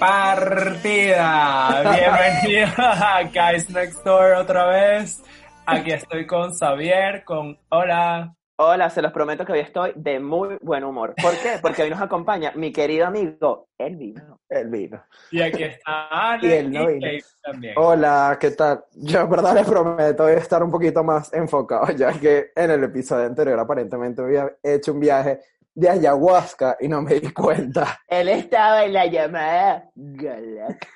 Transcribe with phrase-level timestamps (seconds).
[0.00, 1.82] Partida.
[1.82, 5.22] Bienvenidos a Guys Next Door otra vez.
[5.66, 8.34] Aquí estoy con Xavier, con Hola.
[8.56, 11.12] Hola, se los prometo que hoy estoy de muy buen humor.
[11.20, 11.58] ¿Por qué?
[11.60, 14.38] Porque hoy nos acompaña mi querido amigo, el vino.
[14.48, 15.02] El vino.
[15.32, 16.84] Y aquí está Ale Y no.
[16.84, 17.74] Kate también.
[17.76, 18.84] Hola, ¿qué tal?
[18.92, 23.26] Yo en verdad les prometo estar un poquito más enfocado, ya que en el episodio
[23.26, 25.40] anterior aparentemente había hecho un viaje
[25.74, 28.02] de ayahuasca y no me di cuenta.
[28.06, 30.86] Él estaba en la llamada galáctica.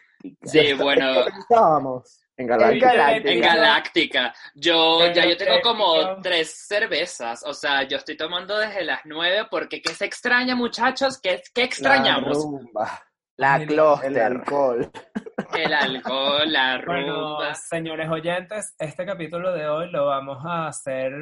[0.44, 2.27] Sí, bueno, ¿En qué estábamos?
[2.38, 3.16] En Galáctica.
[3.16, 4.34] En Galáctica.
[4.54, 9.46] Yo ya yo tengo como tres cervezas, o sea, yo estoy tomando desde las nueve
[9.50, 11.20] porque ¿qué se extraña, muchachos?
[11.20, 12.36] ¿Qué, qué La extrañamos?
[12.36, 13.02] rumba,
[13.36, 14.90] La el alcohol.
[15.56, 17.54] El alcohol, la Bueno, rumba.
[17.54, 21.12] señores oyentes, este capítulo de hoy lo vamos a hacer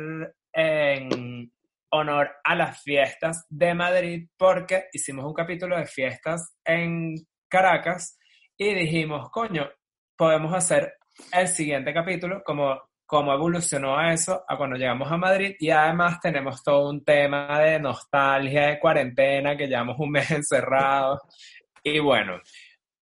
[0.53, 1.50] en
[1.91, 7.14] honor a las fiestas de Madrid porque hicimos un capítulo de fiestas en
[7.48, 8.19] Caracas
[8.59, 9.70] y dijimos, coño,
[10.17, 10.94] podemos hacer
[11.33, 15.55] el siguiente capítulo como cómo evolucionó a eso a cuando llegamos a Madrid.
[15.59, 21.20] Y además tenemos todo un tema de nostalgia, de cuarentena, que llevamos un mes encerrados.
[21.83, 22.41] Y bueno,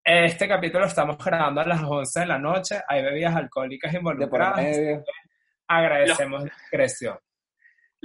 [0.03, 4.77] este capítulo lo estamos grabando a las 11 de la noche, hay bebidas alcohólicas involucradas,
[5.67, 7.17] agradecemos la discreción.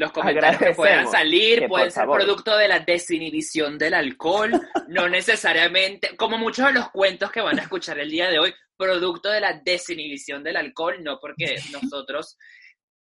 [0.00, 2.20] Los comentarios que puedan salir que, pueden ser favor.
[2.20, 4.50] producto de la desinhibición del alcohol,
[4.88, 8.54] no necesariamente, como muchos de los cuentos que van a escuchar el día de hoy,
[8.78, 12.38] producto de la desinhibición del alcohol, no porque nosotros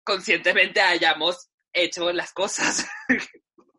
[0.04, 2.86] conscientemente hayamos hecho las cosas.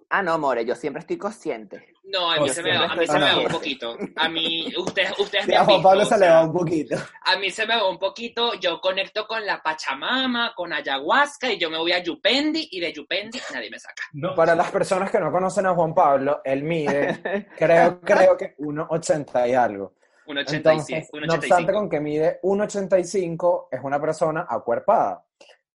[0.08, 1.91] Ah, no, More, yo siempre estoy consciente.
[2.04, 3.96] No, a mí O se me, va- a mí se me va un poquito.
[4.16, 6.52] A mí, ustedes, ustedes me Y a Juan visto, Pablo o se le va un
[6.52, 6.96] poquito.
[7.24, 11.58] a mí se me va un poquito, yo conecto con la Pachamama, con ayahuasca y
[11.58, 14.02] yo me voy a Yupendi y de Yupendi nadie me saca.
[14.14, 18.56] No, Para las personas que no conocen a Juan Pablo, él mide, creo, creo que
[18.58, 19.94] 1,80 y algo.
[20.26, 21.72] Un 85, Entonces, un no obstante 85.
[21.72, 25.24] con que mide 1,85, es una persona acuerpada.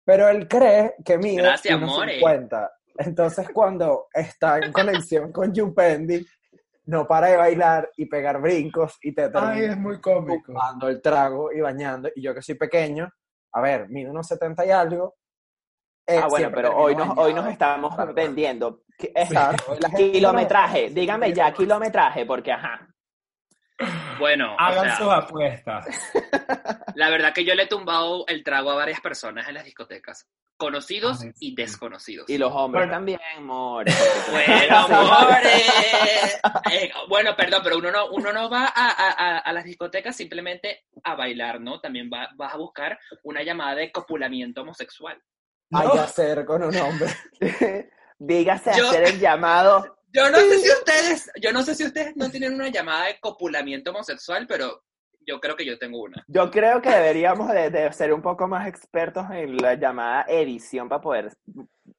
[0.05, 2.19] Pero él cree que mide Gracias, more.
[2.19, 2.69] 1,50.
[2.97, 6.25] Entonces, cuando está en conexión con Yupendi,
[6.85, 10.51] no para de bailar y pegar brincos y te Ay, termina es muy cómico.
[10.53, 12.09] tomando el trago y bañando.
[12.15, 13.09] Y yo que soy pequeño,
[13.53, 15.15] a ver, mido unos 70 y algo.
[16.07, 18.83] eh, Ah, bueno, pero hoy nos, hoy nos estamos vendiendo.
[18.97, 22.92] Gente Kilometraje, dígame ya, kilometraje, porque ajá.
[24.19, 25.85] Bueno, o Hagan sea, sus apuestas.
[26.95, 30.27] la verdad que yo le he tumbado el trago a varias personas en las discotecas,
[30.57, 32.29] conocidos Ay, y desconocidos.
[32.29, 32.93] Y los hombres Bueno.
[32.93, 33.91] también, More.
[34.31, 35.69] Bueno, amores.
[36.71, 40.15] Eh, bueno, perdón, pero uno no, uno no va a, a- a- a las discotecas
[40.15, 41.79] simplemente a bailar, ¿no?
[41.79, 45.21] También va, vas a buscar una llamada de copulamiento homosexual.
[45.71, 47.09] Hay que hacer con un hombre.
[48.19, 49.97] Dígase Yo- hacer el llamado.
[50.13, 53.19] Yo no sé si ustedes, yo no sé si ustedes no tienen una llamada de
[53.19, 54.83] copulamiento homosexual, pero
[55.25, 56.23] yo creo que yo tengo una.
[56.27, 60.89] Yo creo que deberíamos de, de ser un poco más expertos en la llamada edición
[60.89, 61.31] para poder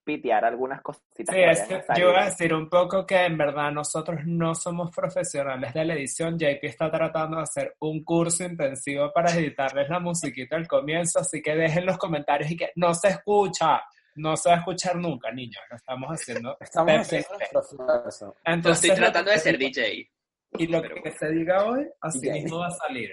[0.04, 1.34] pitear algunas cositas.
[1.34, 3.72] Sí, que es vayan que a yo voy a decir un poco que en verdad
[3.72, 6.38] nosotros no somos profesionales de la edición.
[6.38, 11.42] JP está tratando de hacer un curso intensivo para editarles la musiquita al comienzo, así
[11.42, 13.82] que dejen los comentarios y que no se escucha.
[14.16, 15.62] No se va a escuchar nunca, niños.
[15.70, 16.56] Lo estamos haciendo.
[16.60, 17.48] Estamos Pepe, haciendo Pepe.
[17.52, 18.36] nuestro esfuerzo.
[18.44, 20.10] Entonces, estoy tratando de ser se- DJ.
[20.56, 22.42] Y lo Pero que se diga hoy, así DJ.
[22.42, 23.10] mismo va a salir.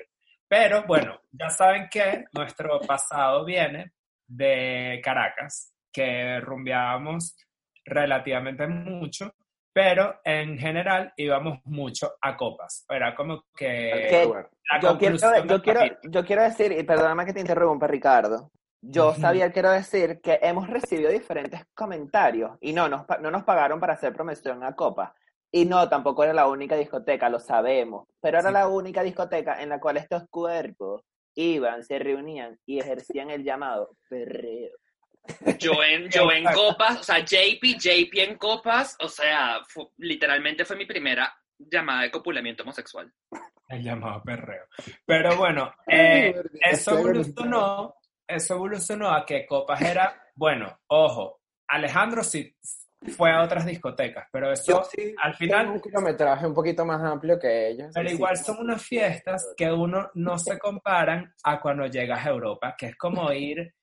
[0.47, 3.93] Pero bueno, ya saben que nuestro pasado viene
[4.27, 7.35] de Caracas, que rumbeábamos
[7.85, 9.33] relativamente mucho,
[9.73, 12.85] pero en general íbamos mucho a copas.
[12.89, 17.33] Era como que Bueno, la yo, quiero, yo, quiero, yo quiero decir, y perdóname que
[17.33, 18.51] te interrumpa, Ricardo.
[18.81, 23.79] Yo sabía, quiero decir, que hemos recibido diferentes comentarios y no nos, no nos pagaron
[23.79, 25.13] para hacer promoción a Copa.
[25.51, 28.07] Y no, tampoco era la única discoteca, lo sabemos.
[28.21, 28.53] Pero era Sí.
[28.53, 31.03] la única discoteca en la cual estos cuerpos
[31.35, 34.71] iban, se reunían y ejercían el llamado perreo.
[35.59, 40.65] Yo en, yo en copas, o sea, JP, JP en copas, o sea, fu- literalmente
[40.65, 43.13] fue mi primera llamada de copulamiento homosexual.
[43.69, 44.65] El llamado perreo.
[45.05, 47.95] Pero bueno, eh, eso evolucionó,
[48.35, 52.55] eso evolucionó a que Copas era, bueno, ojo, Alejandro sí
[53.15, 57.39] fue a otras discotecas, pero eso sí al final un kilometraje un poquito más amplio
[57.39, 57.91] que ellos.
[57.93, 58.15] Pero sí.
[58.15, 62.87] igual son unas fiestas que uno no se comparan a cuando llegas a Europa, que
[62.87, 63.73] es como ir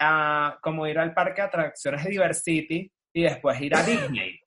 [0.00, 4.38] a como ir al parque de atracciones de Diversity y después ir a Disney.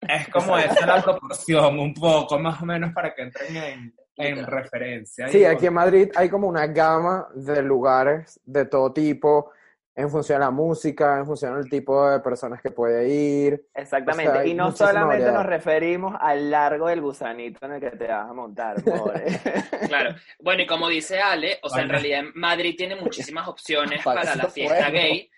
[0.00, 4.46] Es como esa la proporción, un poco más o menos para que entren en, en
[4.46, 5.28] referencia.
[5.28, 9.52] Sí, aquí en Madrid hay como una gama de lugares de todo tipo,
[9.94, 13.66] en función a la música, en función al tipo de personas que puede ir.
[13.74, 14.30] Exactamente.
[14.30, 15.34] O sea, hay y no solamente variedad.
[15.34, 19.24] nos referimos al largo del gusanito en el que te vas a montar, pobre.
[19.88, 20.14] Claro.
[20.38, 24.36] Bueno, y como dice Ale, o sea, en realidad Madrid tiene muchísimas opciones Para para
[24.36, 25.28] la fiesta gay.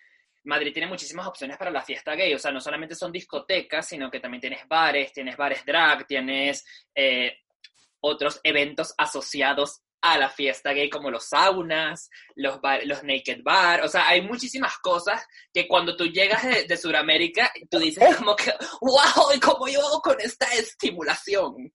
[0.45, 4.11] Madrid tiene muchísimas opciones para la fiesta gay, o sea, no solamente son discotecas, sino
[4.11, 7.42] que también tienes bares, tienes bares drag, tienes eh,
[8.03, 13.83] otros eventos asociados a la fiesta gay como los saunas, los, bar- los naked bar,
[13.83, 18.35] o sea, hay muchísimas cosas que cuando tú llegas de, de Sudamérica, tú dices como
[18.35, 21.73] que, wow, ¿y cómo yo hago con esta estimulación?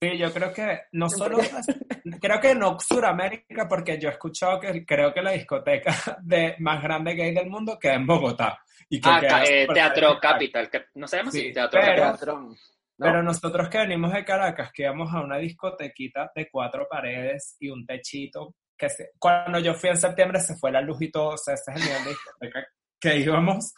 [0.00, 1.38] Sí, yo creo que no solo,
[2.20, 6.80] creo que no Suramérica, porque yo he escuchado que creo que la discoteca de más
[6.80, 8.62] grande gay del mundo queda en Bogotá.
[8.88, 10.18] Y que Ah, queda eh, Teatro.
[10.20, 12.56] Capital, que no así, Sí, Teatro pero- Capital.
[12.98, 13.06] ¿No?
[13.06, 17.70] Pero nosotros que venimos de Caracas, que íbamos a una discotequita de cuatro paredes y
[17.70, 21.30] un techito, que se- cuando yo fui en septiembre se fue la luz y todo,
[21.30, 22.66] o sea, ese es el nivel de discoteca
[23.00, 23.74] que íbamos.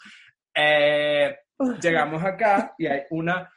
[0.55, 1.35] Eh,
[1.81, 3.49] llegamos acá y hay una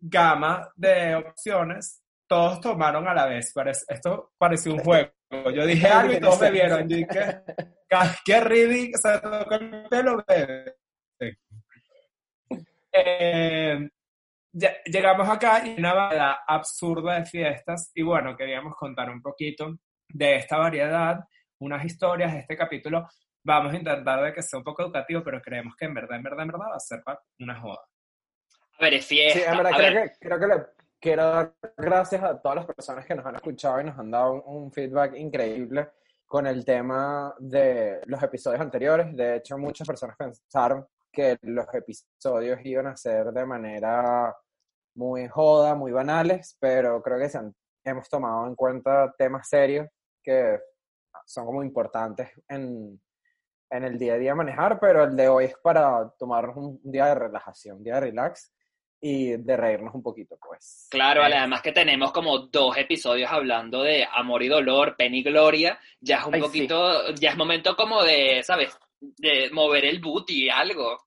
[0.00, 3.52] gama de opciones, todos tomaron a la vez,
[3.88, 5.10] esto pareció un juego.
[5.54, 7.42] Yo dije algo y todos me vieron, yo dije,
[7.88, 10.76] "Ca- qué ridículo, se tocó el pelo, bebé".
[12.98, 13.88] Eh,
[14.86, 19.76] llegamos acá y una variedad absurda de fiestas y bueno, queríamos contar un poquito
[20.08, 21.20] de esta variedad,
[21.58, 23.08] unas historias de este capítulo.
[23.44, 26.22] Vamos a intentar de que sea un poco educativo, pero creemos que en verdad, en
[26.22, 27.02] verdad, en verdad va a ser
[27.38, 27.80] una joda.
[28.78, 29.38] A ver, es fiesta.
[29.38, 30.66] Sí, en verdad a creo ver, que, creo que le
[30.98, 34.32] quiero dar gracias a todas las personas que nos han escuchado y nos han dado
[34.32, 35.88] un, un feedback increíble
[36.26, 39.14] con el tema de los episodios anteriores.
[39.14, 44.34] De hecho, muchas personas pensaron que los episodios iban a ser de manera
[44.96, 47.54] muy joda, muy banales, pero creo que se han-
[47.84, 49.86] hemos tomado en cuenta temas serios
[50.22, 50.58] que
[51.24, 53.00] son como importantes en,
[53.70, 57.06] en el día a día manejar, pero el de hoy es para tomarnos un día
[57.06, 58.52] de relajación, un día de relax
[59.00, 60.88] y de reírnos un poquito, pues.
[60.90, 65.22] Claro, Ale, además que tenemos como dos episodios hablando de amor y dolor, pena y
[65.22, 66.46] gloria, ya es un Ay, sí.
[66.46, 68.76] poquito, ya es momento como de, ¿sabes?
[69.00, 71.05] De mover el booty, algo.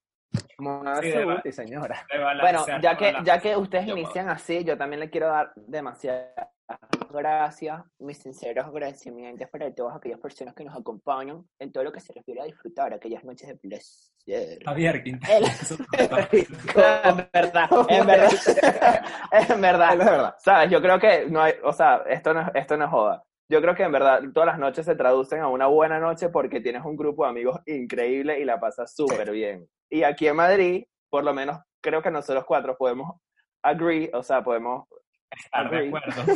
[0.60, 2.06] Como una Sí, señora.
[2.42, 6.50] Bueno, ya que, ya que ustedes Yo inician así, yo también le quiero dar demasiadas
[7.10, 12.02] gracias, mis sinceros agradecimientos para todas aquellas personas que nos acompañan en todo lo que
[12.02, 14.60] se refiere a disfrutar aquellas noches de placer.
[14.66, 15.34] Javier Quintana.
[15.40, 15.46] El-
[17.04, 18.30] en verdad, en verdad,
[19.32, 20.36] en Es verdad, verdad.
[20.40, 23.24] sabes, yo creo que no hay, o sea, esto no, es- esto no es joda.
[23.50, 26.62] Yo creo que en verdad todas las noches se traducen a una buena noche porque
[26.62, 29.68] tienes un grupo de amigos increíble y la pasas súper bien.
[29.90, 33.20] Y aquí en Madrid, por lo menos creo que nosotros cuatro podemos
[33.64, 34.86] agree, o sea, podemos
[35.32, 36.34] Estar de acuerdo.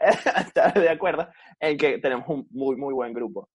[0.46, 1.28] estar de acuerdo
[1.58, 3.48] en que tenemos un muy, muy buen grupo.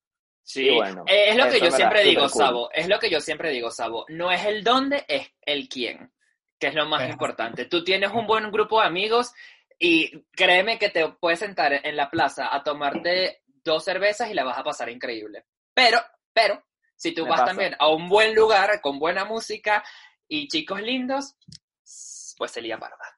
[0.43, 2.47] Sí, bueno, Eh, es lo que yo siempre digo, supercool.
[2.47, 6.11] Sabo, es lo que yo siempre digo, Sabo, no es el dónde, es el quién,
[6.59, 7.65] que es lo más importante.
[7.65, 9.31] Tú tienes un buen grupo de amigos
[9.79, 14.43] y créeme que te puedes sentar en la plaza a tomarte dos cervezas y la
[14.43, 15.45] vas a pasar increíble.
[15.73, 15.99] Pero,
[16.33, 16.61] pero,
[16.95, 17.51] si tú Me vas pasa.
[17.51, 19.83] también a un buen lugar con buena música
[20.27, 21.37] y chicos lindos,
[22.37, 23.17] pues se lía parda.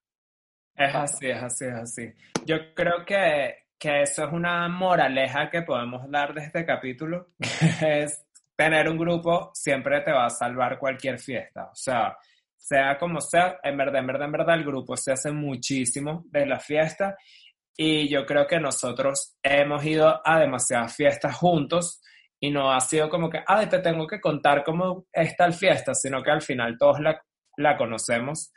[0.75, 2.13] Es así, es así, es así.
[2.45, 7.31] Yo creo que, que eso es una moraleja que podemos dar de este capítulo,
[7.79, 8.24] que es
[8.55, 11.65] tener un grupo siempre te va a salvar cualquier fiesta.
[11.71, 12.15] O sea,
[12.61, 16.45] sea como sea, en verdad, en verdad, en verdad, el grupo se hace muchísimo de
[16.45, 17.17] la fiesta
[17.75, 22.01] y yo creo que nosotros hemos ido a demasiadas fiestas juntos
[22.39, 25.95] y no ha sido como que, ay, te tengo que contar cómo es tal fiesta,
[25.95, 27.19] sino que al final todos la,
[27.57, 28.53] la conocemos.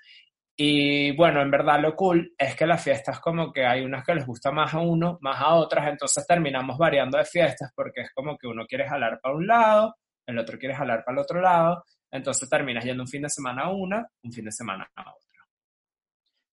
[0.56, 4.14] Y bueno, en verdad lo cool es que las fiestas como que hay unas que
[4.14, 8.10] les gusta más a uno, más a otras, entonces terminamos variando de fiestas porque es
[8.14, 9.96] como que uno quiere jalar para un lado,
[10.26, 11.84] el otro quiere jalar para el otro lado,
[12.14, 15.46] entonces terminas yendo un fin de semana a una, un fin de semana a otra.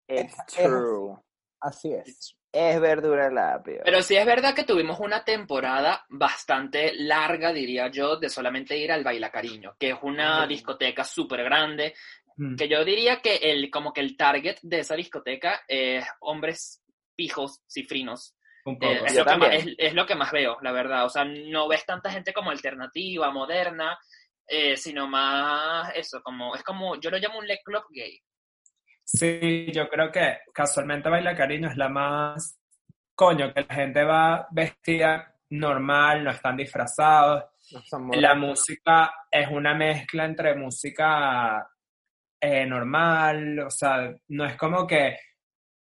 [0.08, 1.16] It's Es- es true.
[1.62, 2.36] Así es.
[2.52, 3.80] Es verdura lápiz.
[3.84, 8.92] Pero sí es verdad que tuvimos una temporada bastante larga, diría yo, de solamente ir
[8.92, 11.94] al Baila Cariño, que es una discoteca súper grande,
[12.38, 12.56] Mm.
[12.58, 16.82] que yo diría que el, como que el target de esa discoteca es hombres
[17.16, 18.36] pijos, cifrinos.
[18.66, 19.06] Un Eh, poco.
[19.06, 21.06] es, Yo lo que más, es, es lo que más veo, la verdad.
[21.06, 23.98] O sea, no ves tanta gente como alternativa, moderna,
[24.48, 28.20] eh, sino más eso, como, es como, yo lo llamo un leg club gay.
[29.04, 32.60] Sí, yo creo que casualmente Baila Cariño es la más,
[33.14, 37.46] coño, que la gente va vestida normal, no están disfrazados.
[37.92, 41.68] No La música es una mezcla entre música
[42.40, 45.18] eh, normal, o sea, no es como que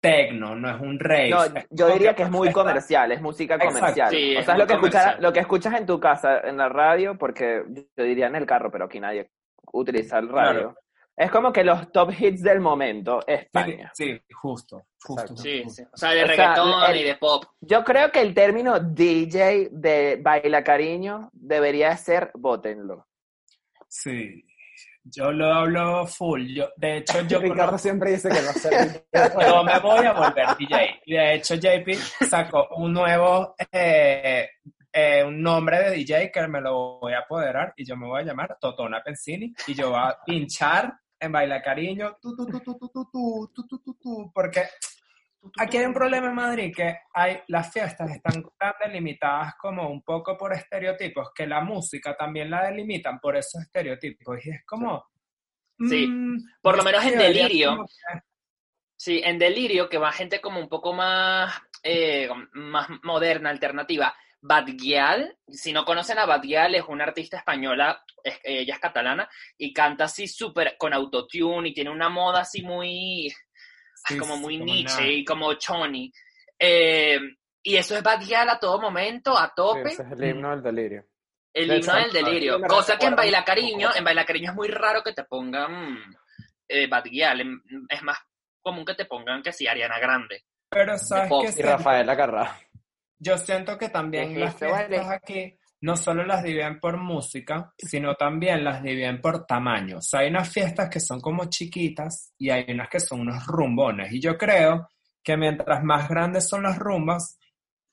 [0.03, 1.29] tecno, no es un rave.
[1.29, 4.09] No, yo diría que es muy está- comercial, es música comercial.
[4.11, 6.57] Sí, o es sea, es lo que, escuchas, lo que escuchas en tu casa, en
[6.57, 7.63] la radio, porque
[7.95, 9.31] yo diría en el carro, pero aquí nadie
[9.71, 10.59] utiliza el radio.
[10.59, 10.75] Claro.
[11.15, 13.91] Es como que los top hits del momento, Sí, España.
[13.93, 15.21] sí, justo, justo.
[15.21, 15.41] Exacto.
[15.41, 15.83] Sí, justo.
[15.83, 15.89] sí.
[15.93, 17.45] O sea, de O sea, reggaetón el- y de pop.
[17.61, 23.07] Yo creo que el término DJ de Baila Cariño debería ser, votenlo.
[23.87, 24.43] Sí.
[25.05, 26.47] Yo lo hablo full.
[26.53, 29.05] Yo, de hecho, yo Ricardo conozco- siempre dice que a ser.
[29.11, 31.01] yo me voy a volver DJ.
[31.05, 31.93] Y de hecho, JP
[32.29, 34.47] sacó un nuevo, eh,
[34.93, 38.21] eh, un nombre de DJ que me lo voy a apoderar y yo me voy
[38.21, 42.59] a llamar Totona Pensini y yo voy a pinchar en Baila Cariño, tu, tu, tu,
[42.59, 44.63] tu, tu, tu, tu, tu, tu, tu, tu, porque
[45.59, 50.01] aquí hay un problema en Madrid que hay, las fiestas están tan delimitadas como un
[50.03, 55.05] poco por estereotipos, que la música también la delimitan por esos estereotipos y es como...
[55.89, 56.07] Sí.
[56.07, 57.85] mm, Por lo menos en Delirio.
[58.95, 64.15] Sí, en Delirio, que va gente como un poco más, eh, más moderna, alternativa.
[64.45, 69.73] Badgial, si no conocen a Badgial, es una artista española, es- ella es catalana, y
[69.73, 73.33] canta así súper con autotune y tiene una moda así muy,
[74.07, 76.11] Sí, como sí, muy como niche una- y como choni.
[76.59, 77.19] Eh,
[77.63, 79.89] y eso es Badgial a todo momento, a tope.
[79.89, 81.05] Ese es el himno del delirio.
[81.53, 82.61] El De himno del delirio.
[82.67, 85.97] Cosa que en Baila Cariño, en Baila Cariño es muy raro que te pongan
[86.67, 87.41] eh, Bad Gyal.
[87.41, 88.17] Em- Es más
[88.61, 90.45] común que te pongan que sí, Ariana Grande.
[90.69, 92.57] Pero sabes que Y Rafaela Carrá.
[93.19, 98.15] yo siento que también ¿Qué las fiestas aquí no solo las dividen por música, sino
[98.15, 99.97] también las dividen por tamaño.
[99.97, 103.45] O sea, hay unas fiestas que son como chiquitas y hay unas que son unos
[103.45, 104.13] rumbones.
[104.13, 104.87] Y yo creo
[105.21, 107.37] que mientras más grandes son las rumbas,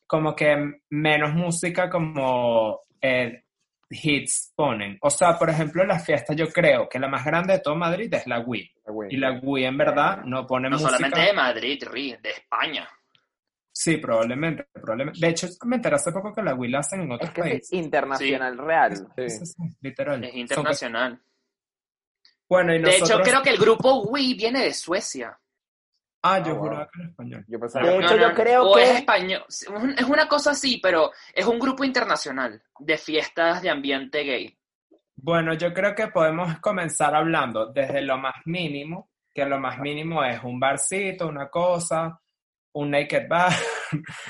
[0.06, 3.42] como que menos música como eh,
[3.90, 4.96] hits ponen.
[5.00, 8.14] O sea, por ejemplo, las fiestas yo creo que la más grande de todo Madrid
[8.14, 8.72] es la Wii.
[9.10, 10.92] Y la Wii en verdad no pone No música.
[10.92, 12.88] solamente de Madrid, Ri, de España.
[13.72, 15.20] Sí, probablemente, probablemente.
[15.20, 17.40] De hecho, me enteré hace poco que la Wii la hacen en otros Es que
[17.42, 17.72] es países.
[17.72, 18.96] internacional real.
[19.16, 19.64] Sí.
[19.80, 20.24] Literal.
[20.24, 21.20] Es Son internacional.
[22.48, 23.10] Bueno, y De nosotros...
[23.10, 25.38] hecho, creo que el grupo Wii viene de Suecia.
[26.22, 26.62] Ah, yo wow.
[26.64, 27.44] juraba que era español.
[27.48, 29.44] Yo pensaba De que- hecho, yo creo o que- es español.
[29.48, 34.58] Es una cosa así, pero es un grupo internacional de fiestas de ambiente gay.
[35.16, 40.24] Bueno, yo creo que podemos comenzar hablando desde lo más mínimo, que lo más mínimo
[40.24, 42.20] es un barcito, una cosa,
[42.74, 43.52] un naked bar.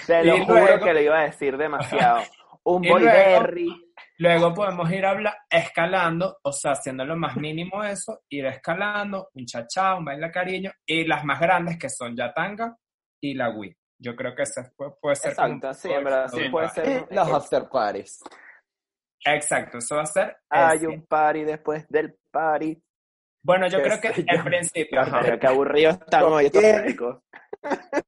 [0.06, 2.23] Te lo juro luego- que lo iba a decir demasiado.
[2.64, 3.87] Un luego- Boyberry.
[4.18, 9.47] Luego podemos ir habla escalando, o sea, haciendo lo más mínimo eso, ir escalando, un
[9.47, 12.76] chachá, un baila cariño, y las más grandes que son Yatanga
[13.23, 13.75] y la Wii.
[13.99, 16.49] Yo creo que ese puede, puede ser como Exacto, sí, poco en verdad, sí Sí.
[16.50, 17.06] puede ser.
[17.11, 18.20] Y los after parties.
[19.25, 20.37] Exacto, eso va a ser.
[20.50, 20.88] Hay ese.
[20.88, 22.78] un party después del party.
[23.42, 24.44] Bueno, yo creo que al yo.
[24.44, 26.62] principio, ajá, Pero qué aburridos estamos hoy estos.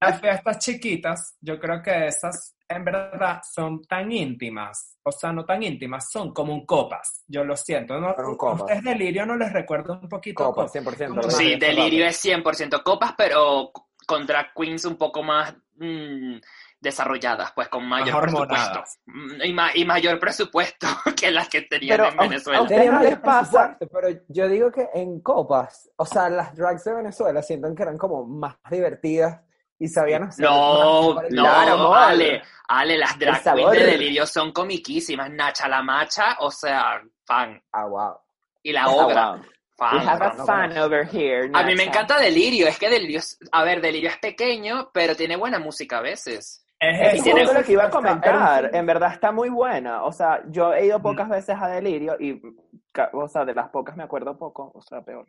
[0.01, 5.45] Las fiestas chiquitas, yo creo que esas en verdad son tan íntimas, o sea, no
[5.45, 8.15] tan íntimas, son como un copas, yo lo siento, ¿no?
[8.55, 10.45] ¿Ustedes delirio no les recuerdo un poquito?
[10.45, 10.73] Copa, copas?
[10.73, 11.09] 100%.
[11.09, 11.39] Como- ¿verdad?
[11.39, 13.71] Sí, Delirio es 100% copas, pero
[14.07, 16.37] con drag queens un poco más mm,
[16.83, 18.85] desarrolladas, pues con mayor presupuesto.
[19.07, 20.87] Mm, Y, ma- y mayor presupuesto
[21.17, 22.59] que las que tenían Pero, en Venezuela.
[22.59, 23.79] a ustedes no les pasa.
[23.79, 27.97] Pero yo digo que en copas, o sea, las drags de Venezuela sienten que eran
[27.97, 29.41] como más divertidas
[29.79, 31.95] y sabían hacer No, más- no, Claro.
[31.95, 35.31] Ale, Ale, las drag queens de Delirio son comiquísimas.
[35.31, 37.63] Nacha la Macha, o sea, fan.
[37.73, 38.17] Ah, wow.
[38.63, 39.43] Y la Ah, Ogra, wow.
[39.77, 39.99] fan.
[39.99, 41.51] We have a no, fan over here.
[41.53, 45.17] A mí me encanta Delirio, es que Delirio es, a ver, Delirio es pequeño, pero
[45.17, 46.62] tiene buena música a veces.
[46.83, 47.23] Es Es eso.
[47.25, 48.71] tiene- justo lo que iba a comentar.
[48.75, 50.03] En verdad está muy buena.
[50.05, 51.03] O sea, yo he ido Mm.
[51.03, 52.41] pocas veces a Delirio y,
[53.13, 55.27] o sea, de las pocas me acuerdo poco, o sea, peor.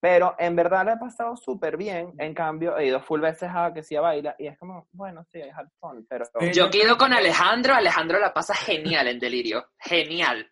[0.00, 2.12] Pero en verdad la he pasado súper bien.
[2.18, 5.24] En cambio, he ido full veces a que sí a baila y es como, bueno,
[5.30, 6.24] sí, es al fun, pero...
[6.52, 10.50] Yo quedo con Alejandro, Alejandro la pasa genial en Delirio, genial.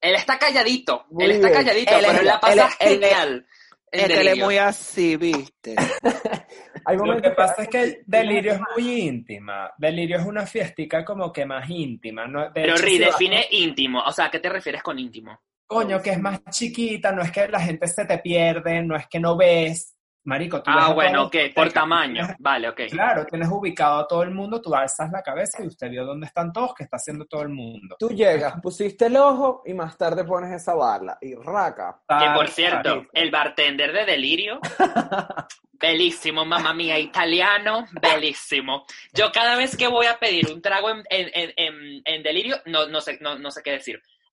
[0.00, 1.58] Él está calladito, Muy él está bien.
[1.58, 3.46] calladito, Él pero él la él pasa él genial.
[3.92, 5.74] en Es que él es muy así, ¿viste?
[6.84, 9.72] Hay Lo que pasa es que Delirio es muy íntima.
[9.78, 12.26] Delirio es una fiestica como que más íntima.
[12.26, 12.44] ¿no?
[12.44, 14.98] De Pero hecho, Ri, si vas- define íntimo, o sea, ¿a qué te refieres con
[14.98, 15.40] íntimo?
[15.66, 19.06] Coño, que es más chiquita, no es que la gente se te pierde, no es
[19.06, 19.94] que no ves.
[20.24, 22.80] Marico, tú Ah, bueno, ok, por tamaño, vale, ok.
[22.90, 26.26] Claro, tienes ubicado a todo el mundo, tú alzas la cabeza y usted vio dónde
[26.26, 27.96] están todos, que está haciendo todo el mundo.
[27.98, 32.02] tú llegas, pusiste el ojo y más tarde pones esa bala y raca.
[32.06, 34.60] Que por cierto, el bartender de Delirio,
[35.72, 38.84] bellísimo, mamá mía, italiano, bellísimo.
[39.14, 42.56] Yo cada vez que voy a pedir un trago en, en, en, en- en Delirio,
[42.66, 44.00] no, no, sé, no, no sé qué decir.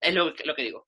[0.00, 0.86] Es lo, lo que digo.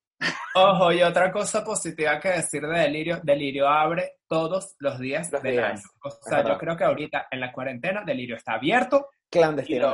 [0.55, 5.41] Ojo, y otra cosa positiva que decir de Delirio, Delirio abre todos los días Los
[5.43, 5.81] del días, año.
[6.03, 9.07] O sea, yo creo que ahorita en la cuarentena Delirio está abierto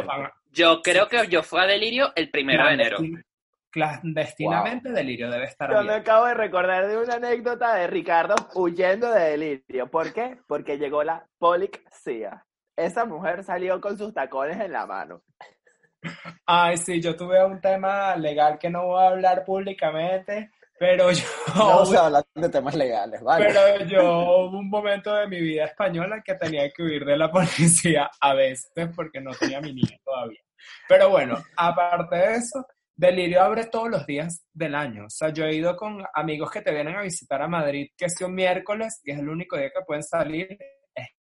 [0.08, 2.98] van a- Yo creo que yo fui a Delirio el primero de enero.
[2.98, 3.24] clandestin-
[3.70, 6.02] clandestinamente Delirio debe estar Yo me abierto.
[6.12, 9.88] acabo de recordar de una anécdota de Ricardo huyendo de delirio.
[9.92, 10.38] ¿Por qué?
[10.48, 12.46] Porque llegó la polixia.
[12.78, 15.22] Esa mujer salió con sus tacones en la mano.
[16.46, 21.26] Ay, sí, yo tuve un tema legal que no voy a hablar públicamente, pero yo,
[21.56, 23.48] No se habla de temas legales, ¿vale?
[23.48, 27.32] pero yo hubo un momento de mi vida española que tenía que huir de la
[27.32, 30.40] policía a veces porque no tenía mi niño todavía.
[30.88, 32.66] Pero bueno, aparte de eso,
[32.98, 35.06] Delirio abre todos los días del año.
[35.06, 38.06] O sea, yo he ido con amigos que te vienen a visitar a Madrid, que
[38.06, 40.58] es un miércoles, y es el único día que pueden salir,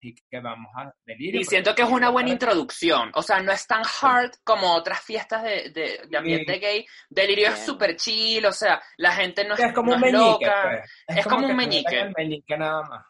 [0.01, 1.39] y que vamos a Delirio.
[1.41, 3.11] Y porque siento que es una buena introducción.
[3.15, 6.59] O sea, no es tan hard como otras fiestas de, de- de ambiente Sí.
[6.59, 6.85] gay.
[7.09, 10.45] Delirio es súper chill, o sea, la gente no es, Es como no un meñique.
[10.45, 10.61] loca.
[11.07, 11.17] pues.
[11.19, 11.91] Es como un meñique.
[11.91, 13.05] metan el meñique nada más.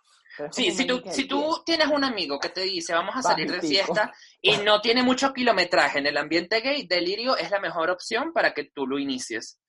[0.51, 3.62] Sí, si tú, si tú tienes un amigo que te dice vamos a salir de
[3.62, 8.34] fiesta y no tiene mucho kilometraje en el ambiente gay, Delirio es la mejor opción
[8.34, 9.60] para que tú lo inicies.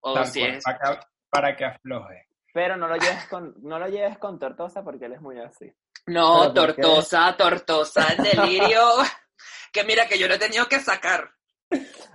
[0.00, 2.28] O Tal si cual, es, para, que, para que afloje.
[2.54, 5.70] Pero no lo lleves con, no lo lleves con tortosa porque él es muy así.
[6.06, 8.82] No, tortosa, tortosa, Delirio.
[9.72, 11.30] que mira que yo lo he tenido que sacar.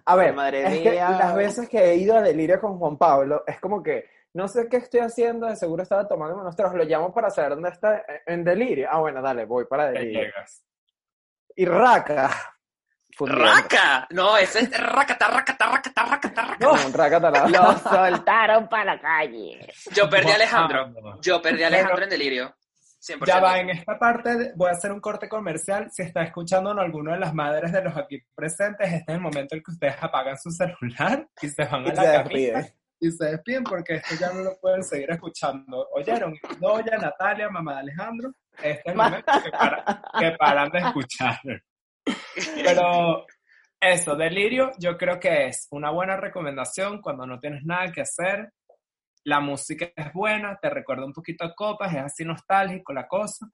[0.05, 1.09] A ver, Madre es que mía.
[1.11, 4.67] las veces que he ido a Delirio con Juan Pablo, es como que no sé
[4.69, 8.03] qué estoy haciendo, de seguro estaba tomando unos tragos, lo llamo para saber dónde está
[8.25, 8.87] en Delirio.
[8.91, 10.31] Ah, bueno, dale, voy para Delirio.
[11.55, 12.29] Y Raca.
[13.17, 13.43] fundiendo.
[13.43, 14.07] ¡Raca!
[14.11, 16.65] No, ese es racata, racata, racata, racata, racata.
[16.65, 17.49] No, un Raca talado.
[17.49, 19.67] Lo soltaron para la calle.
[19.93, 20.93] Yo perdí a Alejandro.
[21.21, 22.55] Yo perdí a Alejandro en Delirio.
[23.01, 23.25] 100%.
[23.25, 25.89] Ya va, en esta parte voy a hacer un corte comercial.
[25.91, 29.21] Si está escuchando a alguno de las madres de los aquí presentes, este es el
[29.21, 32.67] momento en que ustedes apagan su celular y se van a Y la camita
[33.01, 35.87] y se despiden porque esto ya no lo pueden seguir escuchando.
[35.93, 36.35] ¿Oyeron?
[36.59, 41.39] Doña Natalia, mamá de Alejandro, este es el momento que, para- que paran de escuchar.
[42.63, 43.25] Pero
[43.79, 48.51] eso, Delirio, yo creo que es una buena recomendación cuando no tienes nada que hacer.
[49.25, 53.47] La música es buena, te recuerda un poquito a copas, es así nostálgico la cosa.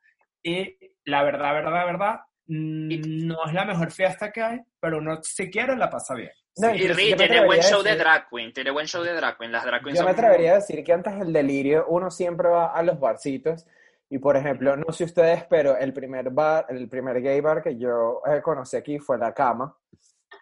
[0.43, 5.19] Y la verdad, verdad, verdad, mm, no es la mejor fiesta que hay, pero uno
[5.23, 6.31] si quiere la pasa bien.
[6.57, 8.71] No, Y Ri yo me tiene buen atrevería a show de decir- drag queen, tiene
[8.71, 9.51] buen show de drag queen.
[9.51, 12.47] Las drag queens Yo me son- atrevería a decir que antes del delirio uno siempre
[12.47, 13.65] va a los barcitos
[14.07, 17.77] y por ejemplo, no sé ustedes, pero el primer bar, el primer gay bar que
[17.77, 19.75] yo eh, conocí aquí fue La Cama,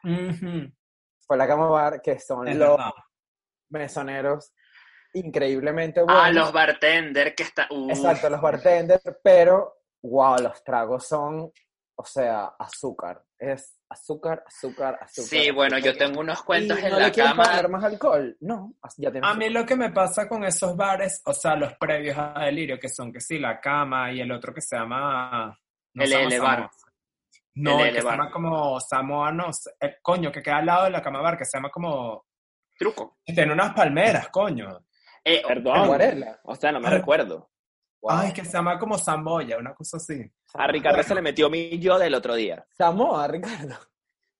[0.03, 0.69] Ujú,
[1.25, 2.91] fue La Cama Bar, que son es los verdad.
[3.69, 4.53] mesoneros
[5.13, 6.23] increíblemente buenos.
[6.23, 7.67] Ah, los bartender que está.
[7.69, 7.89] Uf.
[7.89, 11.51] Exacto, los bartenders, pero wow, los tragos son,
[11.95, 15.29] o sea, azúcar, es azúcar, azúcar, azúcar.
[15.29, 17.43] Sí, bueno, yo tengo unos ¿Y cuentos en no la le cama.
[17.43, 18.37] poner más alcohol?
[18.41, 21.73] No, ya tienes A mí lo que me pasa con esos bares, o sea, los
[21.75, 25.57] previos a Delirio, que son que sí, la cama y el otro que se llama...
[25.93, 26.69] no El Bar.
[27.55, 30.65] No, El el que se llama como Samoa, no, sé, el coño, que queda al
[30.65, 32.25] lado de la cama bar, que se llama como...
[32.75, 33.19] Truco.
[33.23, 34.83] Tiene unas palmeras, coño.
[35.25, 35.77] Eh, Perdón.
[35.83, 36.39] Acuarela.
[36.43, 36.95] O sea, no me Ay.
[36.97, 37.49] recuerdo.
[38.01, 38.11] Wow.
[38.17, 40.21] Ay, que se llama como Zamboya, una cosa así.
[40.55, 42.65] A Ricardo se le metió mi yo del otro día.
[42.77, 43.75] Samoa, Ricardo.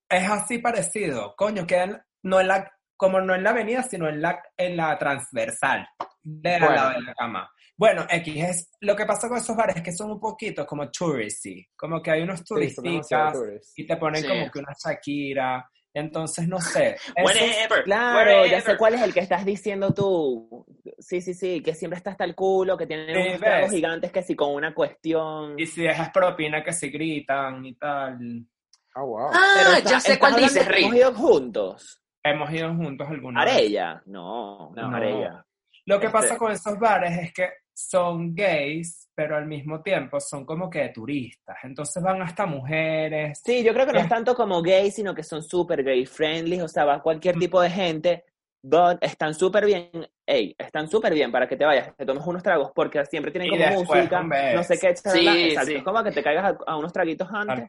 [0.09, 4.21] Es así parecido, coño, quedan no en la, como no en la avenida, sino en
[4.21, 5.87] la, en la transversal,
[6.21, 6.75] de al Bueno.
[6.75, 7.49] lado de la cama.
[7.77, 10.91] Bueno, X es, lo que pasa con esos bares es que son un poquito como
[10.91, 13.73] touristy, como que hay unos Sí, turisticas tourists.
[13.77, 14.27] y te ponen Sí.
[14.27, 16.97] como que una Shakira, entonces no sé.
[17.85, 20.65] Claro, ya sé cuál es el que estás diciendo tú.
[20.99, 24.23] Sí, sí, sí, que siempre está hasta el culo, que tienen Sí, unos gigantes que
[24.23, 25.59] sí con una cuestión.
[25.59, 28.17] y si dejas propina que se gritan y tal.
[28.95, 29.29] Ah, wow.
[29.33, 30.99] Ah, está- ya sé cuál dices, que Hemos Rick.
[31.01, 32.01] ido juntos.
[32.23, 33.53] Hemos ido juntos alguna vez.
[33.55, 34.01] Arella.
[34.05, 34.95] No, no, No.
[34.97, 35.45] Arella.
[35.85, 40.19] Lo que Este- pasa con esos bares es que son gays, pero al mismo tiempo
[40.19, 41.57] son como que turistas.
[41.63, 43.41] Entonces van hasta mujeres.
[43.43, 46.61] Sí, yo creo que no es tanto como gay, sino que son súper gay friendly,
[46.61, 48.25] o sea, va cualquier tipo de gente,
[48.61, 49.89] but están súper bien,
[50.25, 53.47] ey, están súper bien para que te vayas, te tomes unos tragos, porque siempre tienen
[53.47, 55.75] Y como música, no sé qué, Sí, exacto, sí.
[55.75, 57.67] es como que te caigas a, a unos traguitos Tal antes.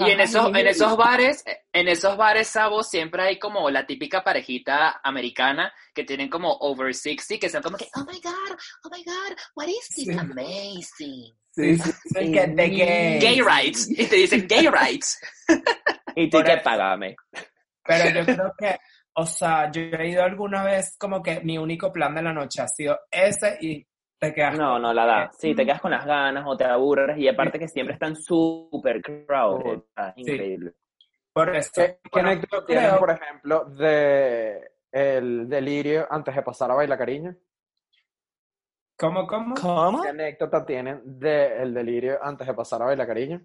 [0.00, 4.22] Y en esos, en esos bares, en esos bares, Sabo, siempre hay como la típica
[4.24, 8.90] parejita americana que tienen como over 60, que son como que, oh my God, oh
[8.90, 10.12] my God, what is this Sí.
[10.18, 11.34] amazing?
[11.52, 13.18] Sí, sí, sí, que de gay.
[13.20, 13.88] Gay rights.
[13.90, 15.18] Y te dicen gay rights.
[16.14, 16.62] Y tú que eso.
[16.64, 17.16] págame.
[17.84, 18.76] Pero yo creo que,
[19.14, 22.62] o sea, yo he ido alguna vez como que mi único plan de la noche
[22.62, 23.86] ha sido ese y
[24.18, 24.56] te quedas.
[24.58, 25.30] No, no la da.
[25.32, 29.00] Sí, te quedas con las ganas o te aburres y aparte que siempre están súper
[29.02, 29.80] crowded.
[29.80, 30.02] Sí.
[30.22, 30.74] Increíble.
[31.32, 31.70] Por eso.
[31.74, 36.96] ¿Qué, qué Bueno, anécdota creo- por ejemplo, de el delirio antes de pasar a Baila
[36.98, 37.36] Cariño?
[38.96, 39.54] ¿Cómo, cómo?
[39.54, 40.02] ¿Cómo?
[40.02, 43.40] ¿Qué anécdota tienen del delirio antes de pasar a Baila Cariño?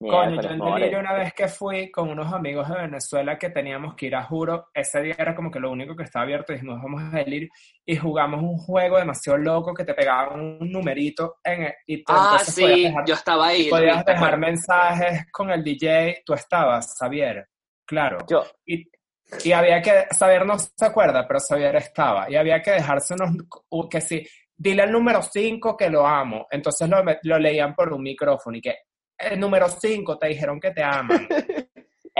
[0.00, 0.80] Coño, yo Miércoles, en more.
[0.80, 4.22] Delirio una vez que fui con unos amigos de Venezuela que teníamos que ir a
[4.22, 7.48] Juro, ese día era como que lo único que estaba abierto, dijimos vamos a Delirio
[7.84, 12.12] y jugamos un juego demasiado loco que te pegaban un numerito en el, y tú
[12.14, 13.68] Ah, sí, dejar, yo estaba ahí.
[13.68, 17.48] podías Luis, ¿te dejar mensajes con el DJ, tú estabas, Xavier,
[17.84, 18.18] claro.
[18.28, 18.88] Yo, Y,
[19.42, 22.30] y había que, Xavier no se acuerda, pero Xavier estaba.
[22.30, 24.24] Y había que dejarse unos, que sí,
[24.56, 26.46] dile al número 5 que lo amo.
[26.50, 28.76] Entonces lo, lo leían por un micrófono y que
[29.18, 31.28] el número 5 te dijeron que te aman.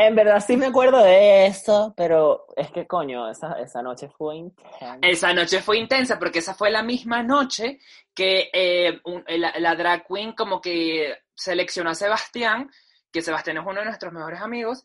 [0.01, 4.37] En verdad sí me acuerdo de eso, pero es que coño, esa, esa noche fue
[4.37, 4.97] intensa.
[5.03, 7.81] Esa noche fue intensa porque esa fue la misma noche
[8.15, 12.71] que eh, un- la, la drag queen como que seleccionó a Sebastián,
[13.11, 14.85] que Sebastián es uno de nuestros mejores amigos,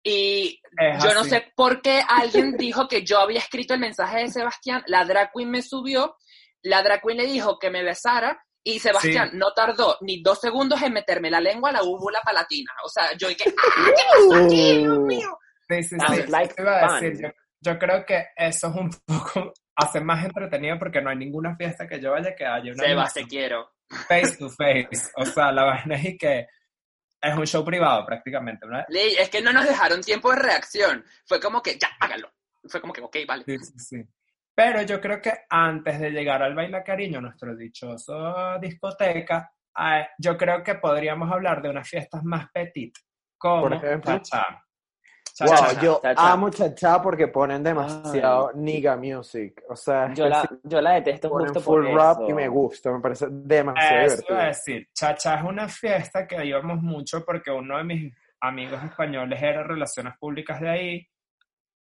[0.00, 4.18] y Es yo no sé por qué alguien dijo que yo había escrito el mensaje
[4.20, 6.16] de Sebastián, la drag queen me subió,
[6.62, 9.36] la drag queen le dijo que me besara, y Sebastián Sí.
[9.38, 12.70] no tardó ni dos segundos en meterme la lengua a la úvula palatina.
[12.84, 15.38] O sea, yo dije, ¡ah, qué pasó aquí, Dios mío!
[15.68, 16.22] Sí, sí, sí.
[16.28, 17.28] like te iba a decir, yo,
[17.72, 21.86] yo creo que eso es un poco, hace más entretenido porque no hay ninguna fiesta
[21.88, 23.70] que yo vaya que haya una Sebas, te quiero.
[24.08, 25.10] face to face.
[25.16, 26.46] O sea, la vaina es que
[27.20, 28.78] es un show privado prácticamente, ¿no?
[28.88, 31.04] Es que no nos dejaron tiempo de reacción.
[31.24, 32.32] Fue como que, ya, hágalo.
[32.68, 33.44] Fue como que, ok, vale.
[33.46, 33.96] Sí, sí, sí.
[34.54, 40.36] Pero yo creo que antes de llegar al Baila Cariño, nuestro dichoso discoteca, eh, yo
[40.36, 42.94] creo que podríamos hablar de unas fiestas más petit,
[43.38, 44.18] como Por ejemplo.
[44.18, 44.62] Cha-Cha.
[45.40, 45.80] Wow, Cha-Cha.
[45.80, 46.32] yo Cha-cha.
[46.32, 49.62] amo Cha-Cha porque ponen demasiado nigga music.
[49.70, 52.28] O sea, es Yo la, yo la detesto ponen justo full por rap eso.
[52.28, 54.38] y me gusta, me parece demasiado Eso divertido.
[54.48, 59.62] decir, Chacha es una fiesta que íbamos mucho porque uno de mis amigos españoles era
[59.62, 61.08] relaciones públicas de ahí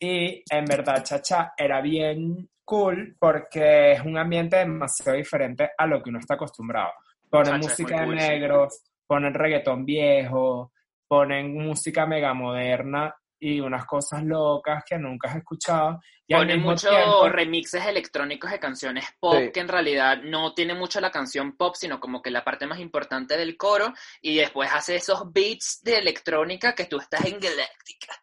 [0.05, 6.03] y en verdad Chacha era bien cool porque es un ambiente demasiado diferente a lo
[6.03, 6.91] que uno está acostumbrado.
[7.31, 8.29] Ponen Cha-cha música de cool, sí.
[8.29, 10.73] negros, ponen reggaetón viejo,
[11.07, 16.01] ponen música mega moderna y unas cosas locas que nunca has escuchado.
[16.27, 19.51] Y Ponen muchos tiempo- remixes electrónicos de canciones pop Sí.
[19.53, 22.79] que en realidad no tiene mucho la canción pop, sino como que la parte más
[22.81, 28.15] importante del coro y después hace esos beats de electrónica que tú estás en galáctica.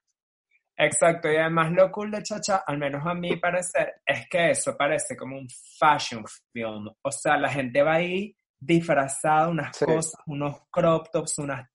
[0.82, 4.78] Exacto, y además lo cool de Chacha, al menos a mi parecer, es que eso
[4.78, 6.88] parece como un fashion film.
[7.02, 9.84] O sea, la gente va ahí disfrazada, unas Sí.
[9.84, 11.68] cosas, unos crop tops, unas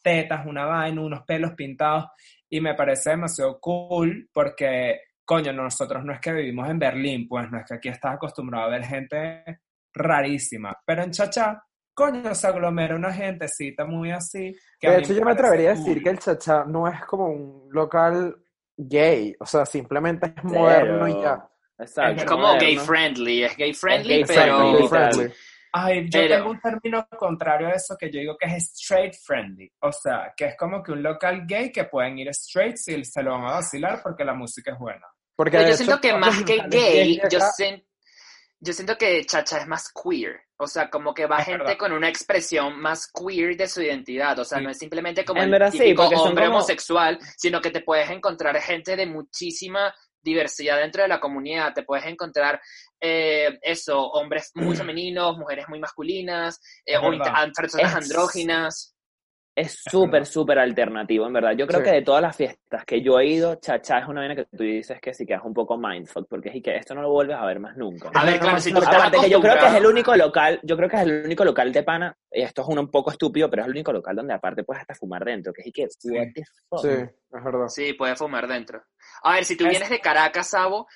[0.00, 2.06] tetas, una vaina, unos pelos pintados,
[2.48, 7.50] y me parece demasiado cool porque, coño, nosotros no es que vivimos en Berlín, pues
[7.50, 9.60] no es que aquí estás acostumbrado a ver gente
[9.92, 11.62] rarísima, pero en Chacha,
[11.94, 14.56] coño, se aglomera una gentecita muy así.
[14.80, 17.68] que De hecho, yo me atrevería a decir que el Cha-Cha no es como un
[17.70, 18.36] local
[18.88, 21.48] gay, o sea, simplemente es moderno y ya.
[21.78, 22.22] Exacto.
[22.22, 22.60] Es como moderno.
[22.66, 24.72] gay friendly, es gay friendly, gay pero...
[24.78, 25.32] Gay friendly.
[25.74, 29.14] Ay, yo Pero- tengo un término contrario a eso que yo digo que es straight
[29.24, 29.72] friendly.
[29.80, 33.22] O sea, que es como que un local gay que pueden ir straight si se
[33.22, 35.06] lo van a vacilar porque la música es buena.
[35.34, 37.82] Porque yo hecho, siento que más que gay, yo, acá- sien-
[38.64, 40.40] yo siento que Chacha es más queer.
[40.56, 41.76] O sea, como que va Es gente verdad.
[41.78, 44.38] con una expresión más queer de su identidad.
[44.38, 44.64] O sea, Sí.
[44.64, 48.56] no es simplemente como el sí, típico hombre como- homosexual, sino que te puedes encontrar
[48.60, 51.74] gente de muchísima diversidad dentro de la comunidad.
[51.74, 52.60] Te puedes encontrar
[53.04, 58.91] eh, eso, hombres muy femeninos, mujeres muy masculinas, eh, o an- personas Es- andróginas.
[59.54, 61.52] Es súper, súper alternativo, en verdad.
[61.54, 61.84] Yo creo Sí.
[61.84, 64.62] que de todas las fiestas que yo he ido, Chacha es una vaina que tú
[64.62, 67.10] dices que sí que es un poco mindfuck, porque es y que esto no lo
[67.10, 68.10] vuelves a ver más nunca.
[68.14, 70.16] A ver, no, claro, no, si tú Aparte que yo creo que es el único
[70.16, 72.90] local, yo creo que es el único local de pana, y esto es un, un
[72.90, 75.66] poco estúpido, pero es el único local donde aparte puedes hasta fumar dentro, que es
[75.66, 76.10] y que, Sí.
[76.10, 76.80] what the fuck.
[76.80, 77.68] Sí, es verdad.
[77.68, 78.82] Sí, puedes fumar dentro.
[79.22, 80.86] A ver, si tú Es- vienes de Caracas, Sabo,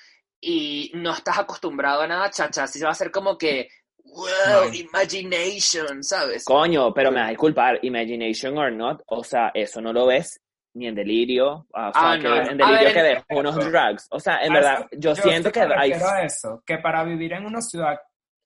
[0.41, 3.69] y no estás acostumbrado a nada, chacha, sí va a ser como que,
[4.13, 6.43] wow, imagination, ¿sabes?
[6.45, 10.41] Coño, pero me da disculpar, imagination or not, o sea, eso no lo ves
[10.73, 12.35] ni en delirio, o sea, Ah, que no.
[12.35, 14.87] en A delirio ver, que ves en- unos drugs, o sea, en A verdad, eso-
[14.99, 15.91] yo siento sí que hay...
[15.91, 17.97] a eso, que para vivir en una ciudad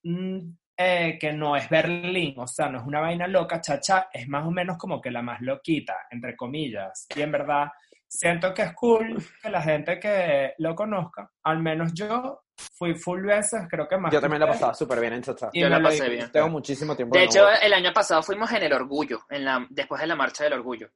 [0.04, 0.40] mm,
[0.78, 4.46] eh, que no es Berlín, o sea, no es una vaina loca, chacha, es más
[4.48, 7.06] o menos como que la más loquita, entre comillas.
[7.16, 7.68] Y en verdad,
[8.08, 12.42] siento que es cool que la gente que lo conozca, al menos yo
[12.78, 15.50] fui full veces, creo que más Yo también la pasaba súper bien en Cha-Cha.
[15.54, 16.32] y Yo la pasé bien.
[16.32, 20.02] Tengo muchísimo tiempo De hecho, el año pasado fuimos en el Orgullo, en la, después
[20.02, 20.90] de la Marcha del Orgullo.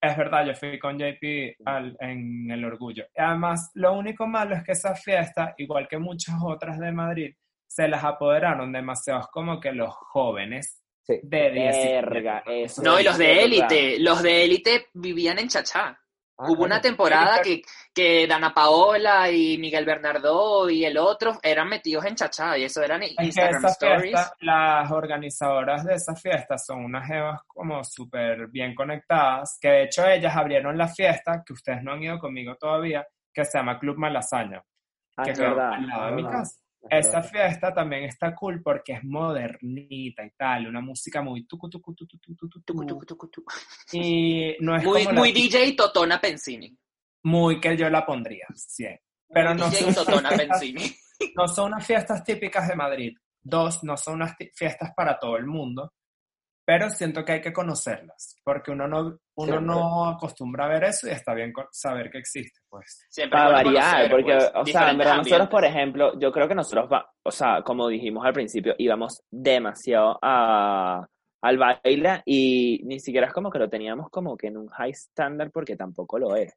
[0.00, 3.04] Es verdad, yo fui con JP al- en el Orgullo.
[3.16, 7.34] Además, lo único malo es que esa fiesta, igual que muchas otras de Madrid,
[7.66, 11.20] se las apoderaron demasiados como que los jóvenes Sí.
[11.22, 12.00] de 17.
[12.08, 15.98] Verga, eso No, y los de élite, los de élite vivían en Chachá.
[16.36, 17.62] Ah, Hubo una temporada que,
[17.94, 22.82] que Dana Paola y Miguel Bernardo y el otro eran metidos en chachá y eso
[22.82, 24.32] eran que Instagram Stories.
[24.40, 30.04] las organizadoras de esas fiestas son unas jevas como súper bien conectadas, que de hecho
[30.08, 33.96] ellas abrieron la fiesta, que ustedes no han ido conmigo todavía, que se llama Club
[33.98, 34.60] Malasaña,
[35.16, 35.74] Ah, que es verdad.
[35.74, 36.60] al lado de mi casa.
[36.90, 41.68] Es Esa fiesta también está cool porque es modernita y tal, una música muy tucu,
[41.70, 43.52] tucu, tucu, tucu, tucu, Tucu, tucu,
[43.92, 46.76] y no es Muy, como muy DJ Totona Pensini.
[47.24, 49.00] muy que yo la pondría, 100.
[49.28, 50.96] Pero no DJ son, Totona fiestas, Pensini.
[51.36, 53.16] no son unas fiestas típicas de Madrid.
[53.42, 55.92] Dos, no son unas fiestas para todo el mundo,
[56.64, 61.06] pero siento que hay que conocerlas, porque uno no, uno no acostumbra a ver eso
[61.06, 63.06] y está bien saber que existe, pues.
[63.10, 66.54] Siempre Para bueno variar, conocer, porque, pues, o sea, nosotros, por ejemplo, yo creo que
[66.54, 71.06] nosotros, va, o sea, como dijimos al principio, íbamos demasiado a,
[71.42, 74.92] al baile y ni siquiera es como que lo teníamos como que en un high
[74.92, 76.54] standard porque tampoco lo es,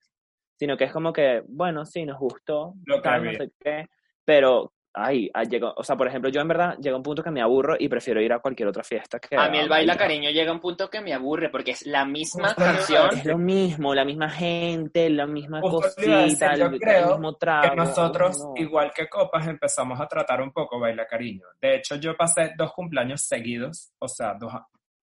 [0.58, 3.88] sino que es como que, bueno, sí, nos gustó, Lo que tal, no sé qué,
[4.24, 7.32] pero, ay, ah, llegó, o sea, por ejemplo, yo en verdad llega un punto que
[7.32, 10.30] me aburro y prefiero ir a cualquier otra fiesta que A mí el baila cariño
[10.32, 13.10] llega a un punto que me aburre porque es la misma canción.
[13.14, 16.66] Es lo mismo, la misma gente, la misma Justo lo iba a decir, cosita, yo
[16.66, 17.70] el, el creo mismo trago.
[17.70, 18.54] Que nosotros, no.
[18.56, 21.46] igual que Copas, empezamos a tratar un poco Baila Cariño.
[21.62, 24.54] De hecho, yo pasé dos cumpleaños seguidos, o sea, dos,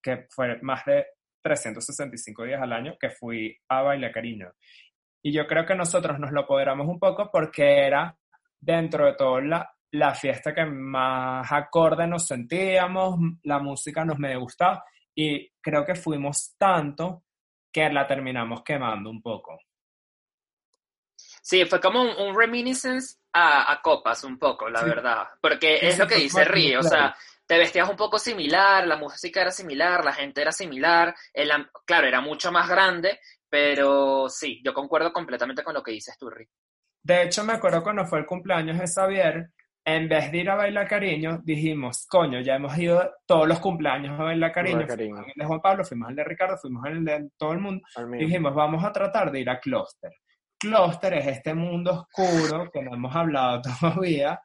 [0.03, 1.07] que fue más de
[1.43, 4.53] 365 días al año que fui a Baila Cariño.
[5.23, 8.17] Y yo creo que nosotros nos lo apoderamos un poco porque era,
[8.61, 14.37] dentro de todo, la, la fiesta que más acorde nos sentíamos, la música nos me
[14.37, 17.23] gustaba y creo que fuimos tanto
[17.73, 19.59] que la terminamos quemando un poco.
[21.17, 24.87] Sí, fue como un, un reminiscence a, a copas un poco, la Sí.
[24.87, 25.29] verdad.
[25.41, 26.97] Porque es sí, lo que dice Río, o claro.
[26.97, 31.51] sea, te vestías un poco similar, la música era similar, la gente era similar, el
[31.85, 36.31] claro, era mucho más grande, pero sí, yo concuerdo completamente con lo que dices tú,
[36.31, 36.49] Ri.
[37.03, 39.51] De hecho, me acuerdo cuando fue el cumpleaños de Xavier,
[39.87, 44.19] en vez de ir a bailar cariño, dijimos, coño, ya hemos ido todos los cumpleaños
[44.19, 44.77] a bailar cariño.
[44.77, 45.15] Bailar Cariño.
[45.17, 47.85] Fuimos al de Juan Pablo, fuimos al de Ricardo, fuimos al de todo el mundo.
[48.19, 50.13] Dijimos, vamos a tratar de ir a Clúster.
[50.59, 54.41] Clúster es este mundo oscuro que no hemos hablado todavía,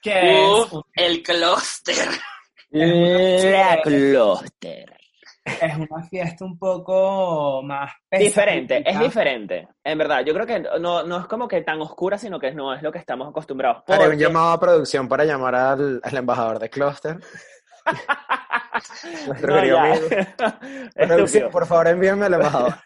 [0.00, 2.08] que es, Uf, un- el clúster.
[2.70, 4.71] La Closter.
[5.66, 9.68] Es una fiesta un poco más Diferente, es diferente.
[9.84, 12.74] En verdad, yo creo que no, no es como que tan oscura, sino que no
[12.74, 13.82] es lo que estamos acostumbrados.
[13.88, 17.18] Haré un porque- llamado a producción para llamar al, al embajador de Cluster.
[19.26, 19.82] Nuestro No, querido ya.
[19.92, 20.08] amigo.
[20.94, 22.74] Producción, por favor, envíenme al embajador.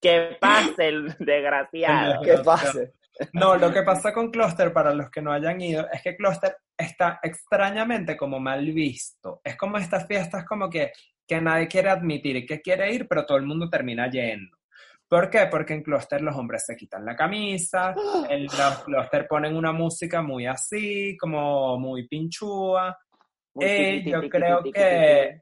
[0.00, 2.22] Que pase el desgraciado.
[2.22, 2.92] que pase.
[3.32, 6.56] No, lo que pasa con Cluster, para los que no hayan ido, es que Cluster
[6.76, 9.40] está extrañamente como mal visto.
[9.42, 10.92] Es como estas fiestas como que,
[11.28, 14.56] que nadie quiere admitir que quiere ir, pero todo el mundo termina yendo.
[15.06, 15.46] ¿Por qué?
[15.50, 17.94] Porque en Cluster los hombres se quitan la camisa,
[18.30, 22.96] en los Cluster ponen una música muy así, como muy pinchúa.
[23.60, 25.40] Eh, yo creo que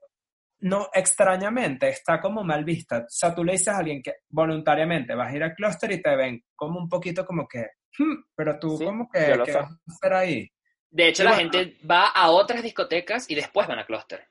[0.60, 2.98] no, extrañamente, está como mal vista.
[2.98, 6.00] O sea, tú le dices a alguien que voluntariamente vas a ir al clúster y
[6.02, 7.66] te ven como un poquito como que,
[7.98, 10.48] "Hmm, pero tú Sí, como que, ¿qué vas a hacer ahí?
[10.90, 11.50] De hecho, Y la bueno.
[11.52, 14.26] gente va a otras discotecas y después van a clúster.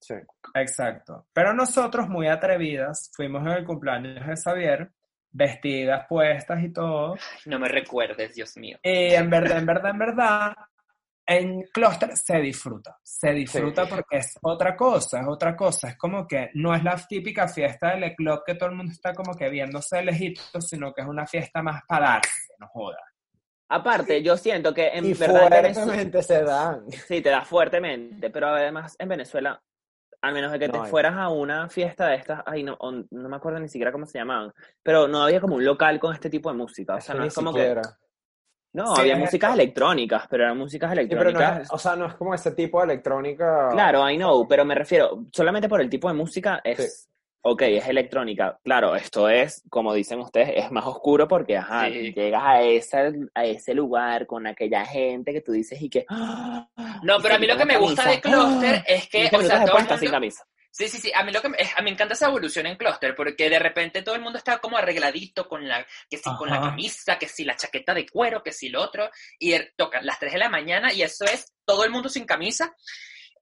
[0.00, 0.14] Sí.
[0.54, 1.26] Exacto.
[1.32, 4.90] Pero nosotros, muy atrevidas, fuimos en el cumpleaños de Xavier,
[5.30, 7.16] vestidas, puestas y todo.
[7.46, 8.78] No me recuerdes, Dios mío.
[8.82, 10.52] Y en verdad, en verdad, en verdad,
[11.26, 12.96] en clúster se disfruta.
[13.02, 15.88] Se disfruta porque es otra cosa, es otra cosa.
[15.90, 19.12] Es como que no es la típica fiesta del club que todo el mundo está
[19.12, 22.98] como que viéndose de lejitos, sino que es una fiesta más para darse, no joda.
[23.70, 26.90] Aparte, yo siento que en Y verdad en Venezuela- se dan.
[26.90, 29.62] Sí, te da fuertemente, pero además en Venezuela,
[30.20, 32.90] al menos de que te No fueras a una fiesta de estas, ay, no, o-
[32.92, 34.52] no me acuerdo ni siquiera cómo se llamaban,
[34.82, 37.34] pero no había como un local con este tipo de música, o sea, no es
[37.34, 37.74] como que,
[38.72, 39.62] no, Sí, había es músicas esto.
[39.62, 42.52] electrónicas, pero eran músicas Sí, pero no electrónicas, es, o sea, no es como ese
[42.52, 43.68] tipo de electrónica.
[43.70, 47.08] claro, I know, pero me refiero, solamente por el tipo de música es,
[47.42, 52.12] ok, es electrónica, claro, esto es, como dicen ustedes, es más oscuro porque, ajá, Sí.
[52.12, 56.04] llegas a, esa, a ese lugar con aquella gente que tú dices y que...
[56.08, 56.66] ¡ah!
[57.02, 58.82] No, pero a mí lo que me gusta de ¡Ah!
[58.86, 60.16] es que, o sea, todo estás sin mundo...
[60.16, 60.44] camisa.
[60.70, 61.10] Sí, sí, sí.
[61.12, 63.58] A mí, lo que, me- a mí me encanta esa evolución en clúster, porque de
[63.58, 67.26] repente todo el mundo está como arregladito con la, que si con la camisa, que
[67.26, 70.38] si la chaqueta de cuero, que si lo otro, y er- tocan las 3 de
[70.38, 72.76] la mañana y eso es todo el mundo sin camisa.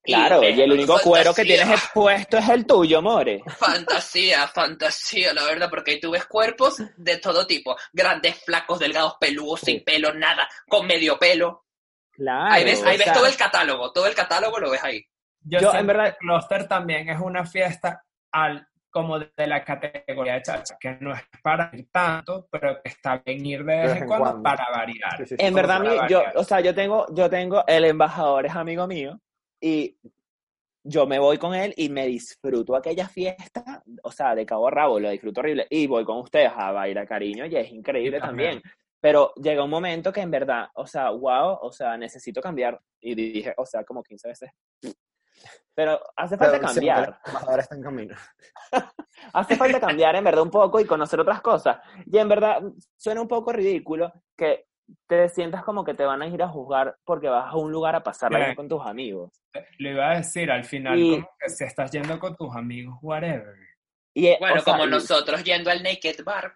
[0.06, 3.42] Claro, y el único cuero que tienes expuesto es el tuyo, more.
[3.58, 9.16] Fantasía, fantasía, la verdad, porque ahí tú ves cuerpos de todo tipo, grandes, flacos, delgados,
[9.20, 9.72] peludos, Sí.
[9.72, 11.64] sin pelo, nada, con medio pelo.
[12.12, 12.50] Claro.
[12.54, 15.04] ahí ves, ahí ves sea, todo el catálogo, todo el catálogo lo ves ahí.
[15.40, 20.76] Yo, en verdad- Cluster también es una fiesta al como de la categoría de chacha,
[20.80, 24.24] que no es para ir tanto, pero que está bien ir de vez en cuando,
[24.24, 24.42] cuando.
[24.42, 25.16] para variar.
[25.18, 25.44] Sí, sí, sí.
[25.46, 29.20] En verdad, yo, o sea, yo tengo, yo tengo, el embajador es amigo mío
[29.66, 29.98] y
[30.85, 34.70] yo me voy con él y me disfruto aquella fiesta, o sea, de cabo a
[34.70, 35.66] rabo, lo disfruto horrible.
[35.68, 38.61] Y voy con ustedes a bailar cariño y es increíble también.
[38.61, 38.72] también.
[39.00, 42.81] Pero llega un momento que en verdad, o sea, wow, o sea, necesito cambiar.
[43.00, 44.50] Y dije, o sea, como 15 veces.
[45.74, 47.18] Pero hace falta cambiar.
[47.26, 48.14] embajador está en camino.
[49.33, 51.79] Hace falta cambiar en verdad un poco y conocer otras cosas.
[52.07, 52.62] Y en verdad
[52.96, 54.65] suena un poco ridículo que
[55.07, 57.94] te sientas como que te van a ir a juzgar porque vas a un lugar
[57.96, 59.31] a pasarla bien con tus amigos.
[59.79, 62.96] Lo iba a decir, al final, Y- como que si estás yendo con tus amigos,
[63.03, 63.55] whatever.
[64.14, 66.55] Y, eh, Bueno, o sea, como y- nosotros yendo al Naked Bar.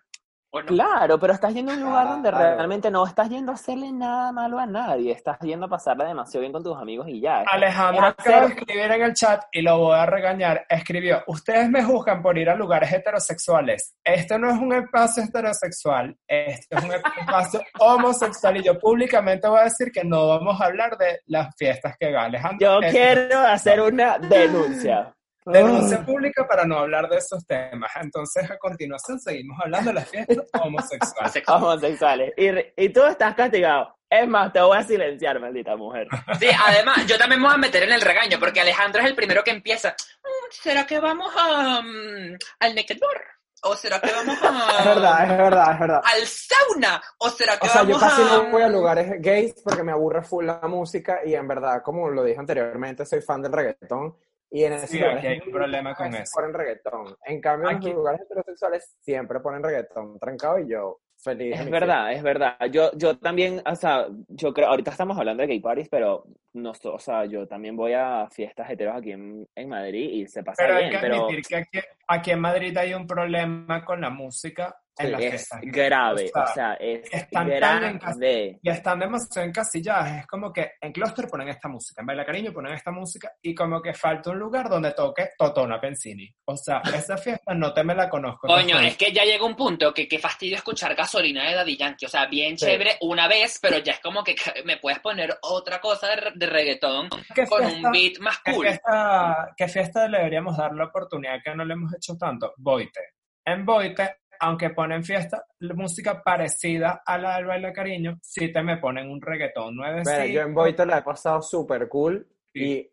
[0.67, 4.33] Claro, pero estás yendo a un lugar donde realmente no estás yendo a hacerle nada
[4.33, 5.13] malo a nadie.
[5.13, 7.45] Estás yendo a pasarla demasiado bien con tus amigos y ya.
[7.47, 10.67] Alejandro acaba de escribir en el chat y lo voy a regañar.
[10.69, 13.95] Escribió, ustedes me juzgan por ir a lugares heterosexuales.
[14.03, 19.61] Esto no es un espacio heterosexual, esto es un espacio homosexual y yo públicamente voy
[19.61, 22.81] a decir que no vamos a hablar de las fiestas que va Alejandro.
[22.81, 25.15] Yo quiero hacer una denuncia.
[25.53, 27.91] Denuncia pública para no hablar de esos temas.
[28.01, 31.33] Entonces, a continuación, seguimos hablando de las fiestas homosexuales.
[31.33, 31.57] Sexual.
[31.63, 32.33] Homosexuales.
[32.37, 33.97] Y, y tú estás castigado.
[34.09, 36.09] Es más, te voy a silenciar, maldita mujer.
[36.39, 39.15] Sí, además, yo también me voy a meter en el regaño, porque Alejandro es el
[39.15, 39.91] primero que empieza.
[39.91, 43.23] "Mm, ¿Será que vamos a, mm, al Naked Bar?
[43.63, 46.01] ¿O será que vamos a, Es verdad, es verdad, es verdad.
[46.03, 47.03] al sauna?
[47.19, 48.25] ¿O será que O sea, yo vamos casi a...?
[48.39, 52.09] no voy a lugares gays porque me aburre full la música y en verdad, como
[52.09, 54.17] lo dije anteriormente, soy fan del reggaetón
[54.51, 56.33] y en esos Sí, lugares aquí hay un problema con eso.
[56.35, 57.17] ponen reggaetón.
[57.25, 61.55] En cambio, en Aquí- los lugares heterosexuales siempre ponen reggaetón trancado y yo feliz.
[61.55, 62.57] Es en verdad, es verdad.
[62.71, 66.73] Yo, yo también, o sea, yo creo, ahorita estamos hablando de gay parties, pero no,
[66.85, 70.63] o sea, yo también voy a fiestas heteros aquí en, en Madrid y se pasa
[70.65, 74.01] Pero hay bien, que pero admitir que aquí, aquí en Madrid hay un problema con
[74.01, 75.61] la música en las es fiestas.
[75.63, 78.59] grave, O sea, o sea, es están tan en casa- grave.
[78.63, 80.21] Y están demasiado encasilladas.
[80.21, 83.55] Es como que en Cluster ponen esta música, en Baila Cariño ponen esta música y
[83.55, 86.29] como que falta un lugar donde toque Totona Pensini.
[86.47, 88.47] O sea, esa fiesta no te me la conozco.
[88.49, 91.77] Coño, no es que ya llega un punto que qué fastidio escuchar gasolina de Daddy
[91.77, 92.07] Yankee.
[92.07, 92.67] O sea, bien Sí.
[92.67, 94.35] chévere una vez, pero ya es como que
[94.65, 98.53] me puedes poner otra cosa de, de reggaetón ¿Qué con fiesta- un beat más ¿Qué
[98.53, 98.67] cool.
[98.67, 102.53] fiesta, ¿Qué fiesta le deberíamos dar la oportunidad que no le hemos hecho tanto?
[102.57, 103.01] Boite.
[103.45, 108.79] En Boite, aunque ponen fiesta, música parecida a la del Baila Cariño, sí te me
[108.79, 112.91] ponen un reggaetón nueve Mira, yo en Boito la he pasado súper cool y eh,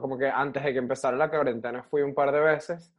[0.00, 2.92] como que antes de que empezara la cuarentena fui un par de veces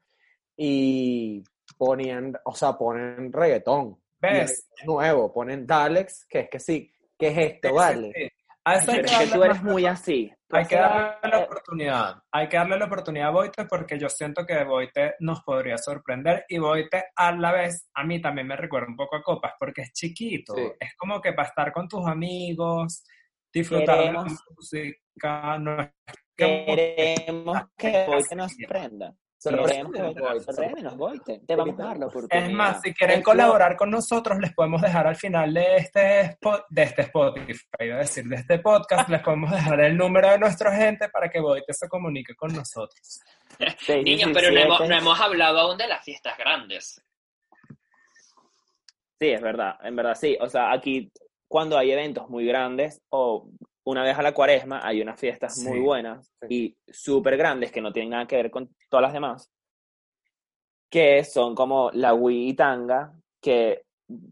[0.55, 1.43] y
[1.77, 3.97] ponían, o sea, ponen reggaetón.
[4.21, 4.67] ¿Ves?
[4.85, 8.33] nuevo, ponen Dalex, que es que sí, ¿qué es esto, vale?
[8.65, 10.31] A eso hay que tú eres muy así.
[10.51, 12.15] Hay que darle la oportunidad.
[12.31, 16.45] Hay que darle la oportunidad a Boite porque yo siento que Boite nos podría sorprender
[16.49, 19.83] y Boite a la vez a mí también me recuerda un poco a Copas porque
[19.83, 20.53] es chiquito.
[20.55, 20.63] Sí.
[20.79, 23.03] Es como que para estar con tus amigos,
[23.53, 25.89] disfrutar de la Queremos- música, no es
[26.35, 26.65] que
[27.25, 29.13] Queremos que hoy te nos sorprenda.
[29.41, 29.51] Te
[31.55, 32.49] vamos a dar la oportunidad.
[32.49, 36.37] Es más, si quieren colaborar con nosotros, les podemos dejar al final de este,
[36.69, 40.39] de este Spotify, iba a decir, de este podcast, les podemos dejar el número de
[40.39, 43.21] nuestra gente para que Boite se comunique con nosotros.
[43.87, 44.95] Niños, pero no hemos, no 17.
[44.95, 47.01] hemos hablado aún de las fiestas grandes.
[49.19, 50.37] Sí, es verdad, en verdad sí.
[50.41, 51.13] O sea, aquí
[51.47, 53.49] cuando hay eventos muy grandes o
[53.89, 57.81] una vez a la cuaresma hay unas fiestas Sí, muy buenas y súper grandes que
[57.81, 59.51] no tienen nada que ver con todas las demás,
[60.89, 63.83] que son como la Wii y Tanga, que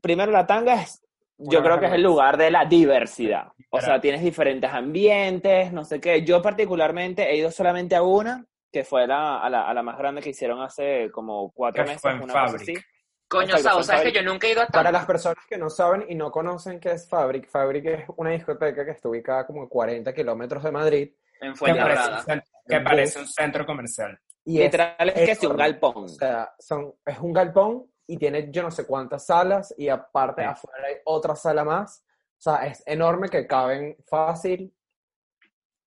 [0.01, 1.03] primero la Tanga es,
[1.37, 3.51] yo creo que es el lugar de la diversidad.
[3.69, 6.23] O sea, tienes diferentes ambientes, no sé qué.
[6.23, 9.97] Yo particularmente he ido solamente a una, que fue la, a, la, a la más
[9.97, 12.01] grande que hicieron hace como cuatro meses.
[12.01, 12.61] fue en una cosa Fabric.
[12.61, 12.85] así.
[13.29, 14.97] Coño, Exacto, Sao, sabes que yo nunca he ido a Para tanto.
[14.99, 18.85] las personas que no saben y no conocen qué es Fabric, Fabric es una discoteca
[18.85, 21.11] que está ubicada como a 40 kilómetros de Madrid.
[21.41, 22.43] En Que parece, Fuenlabrada.
[22.67, 24.17] que parece un centro comercial.
[24.45, 26.05] Y es Literal es que es un galpón.
[26.05, 30.41] O sea, son, es un galpón y tiene yo no sé cuántas salas y aparte
[30.43, 30.47] Sí.
[30.47, 32.03] afuera hay otra sala más.
[32.37, 34.73] O sea, es enorme que caben fácil.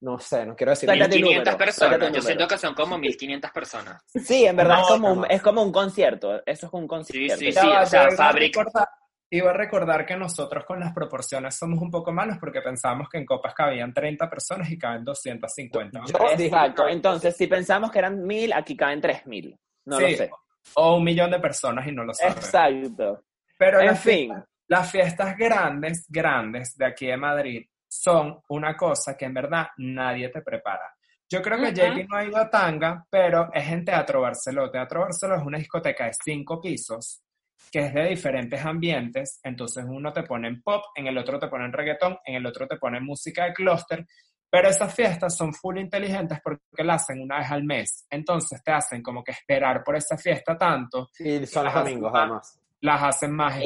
[0.03, 0.89] No sé, no quiero decir.
[0.89, 1.17] Sácate mucho.
[1.17, 2.13] el 1500 número, personas.
[2.15, 4.03] Yo siento que son como 1500 personas.
[4.07, 5.27] Sí, en verdad No, es, como un, no.
[5.27, 6.43] es como un concierto.
[6.47, 7.37] Eso es un concierto.
[7.37, 8.89] sí, Ya va, o sea, yo iba a Fabric- recordar-
[9.33, 13.17] Iba a recordar que nosotros con las proporciones somos un poco malos porque pensábamos que
[13.19, 16.01] en copas cabían 30 personas y caben 250.
[16.07, 16.89] Yo dije Exacto.
[16.89, 19.57] Entonces, si pensamos que eran mil, aquí caben tres mil.
[19.85, 20.31] No Sí, lo sé.
[20.75, 22.45] O un millón de personas y no lo sabemos.
[22.45, 23.23] Exacto.
[23.57, 24.31] Pero En las fin.
[24.31, 29.67] fiestas- las fiestas grandes, grandes de aquí de Madrid son una cosa que en verdad
[29.79, 30.95] nadie te prepara.
[31.29, 31.73] Yo creo que.
[31.73, 34.71] JP no ha ido a Tanga, pero es en Teatro Barceló.
[34.71, 37.23] Teatro Barceló es una discoteca de cinco pisos
[37.71, 39.39] que es de diferentes ambientes.
[39.45, 42.47] Entonces uno te pone en pop, en el otro te pone en reggaetón, en el
[42.47, 44.07] otro te pone música de clúster.
[44.53, 48.07] Pero esas fiestas son full inteligentes porque la hacen una vez al mes.
[48.11, 52.61] Entonces te hacen como que esperar por esa fiesta tanto, Y son los domingos, además.
[52.81, 53.65] las hacen más Eso,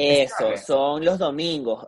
[0.51, 0.65] especiales.
[0.67, 1.87] son los domingos,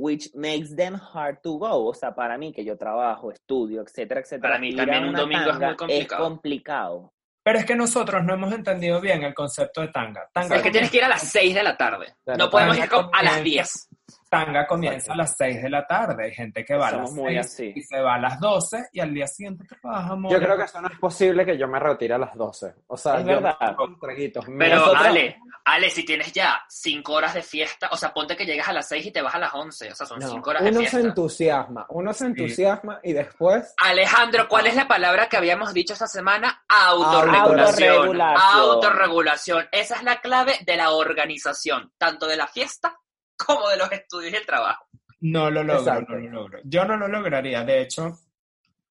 [0.00, 1.86] which makes them hard to go.
[1.86, 4.48] O sea, para mí que yo trabajo, estudio, etcétera, etcétera.
[4.54, 6.24] Para mí también un domingo es muy complicado.
[6.24, 7.12] complicado.
[7.42, 10.28] Pero es que nosotros no hemos entendido bien el concepto de tanga.
[10.32, 12.14] Tanga Es que tienes que ir a las 6 de la tarde.
[12.24, 13.02] Claro, No podemos ir a las
[13.36, 13.88] comienza- 10.
[14.28, 15.12] Tanga comienza Exacto.
[15.12, 16.24] a las 6 de la tarde.
[16.24, 17.72] Hay gente que va a las muy 6 así.
[17.76, 20.10] y se va a las 12 y al día siguiente te vas.
[20.30, 22.74] Yo creo que eso no es posible que yo me retire a las 12.
[22.86, 23.56] O sea, Es yo verdad.
[24.00, 24.44] traguitos.
[24.58, 28.46] Pero Nosotros- Ale, Ale, si tienes ya 5 horas de fiesta, o sea, ponte que
[28.46, 29.92] llegas a las 6 y te vas a las 11.
[29.92, 31.08] O sea, son No, 5 horas de uno se fiesta.
[31.08, 36.06] entusiasma, uno se entusiasma y después Alejandro, ¿cuál es la palabra que habíamos dicho esta
[36.06, 36.62] semana?
[36.68, 37.90] Autorregulación.
[37.90, 38.60] Autorregulación.
[38.60, 39.68] Autorregulación.
[39.72, 42.98] Esa es la clave de la organización, tanto de la fiesta
[43.46, 44.86] como de los estudios y el trabajo.
[45.20, 46.12] No lo logro, Exacto.
[46.14, 46.58] no lo logro.
[46.64, 47.62] Yo no lo lograría.
[47.64, 48.18] De hecho,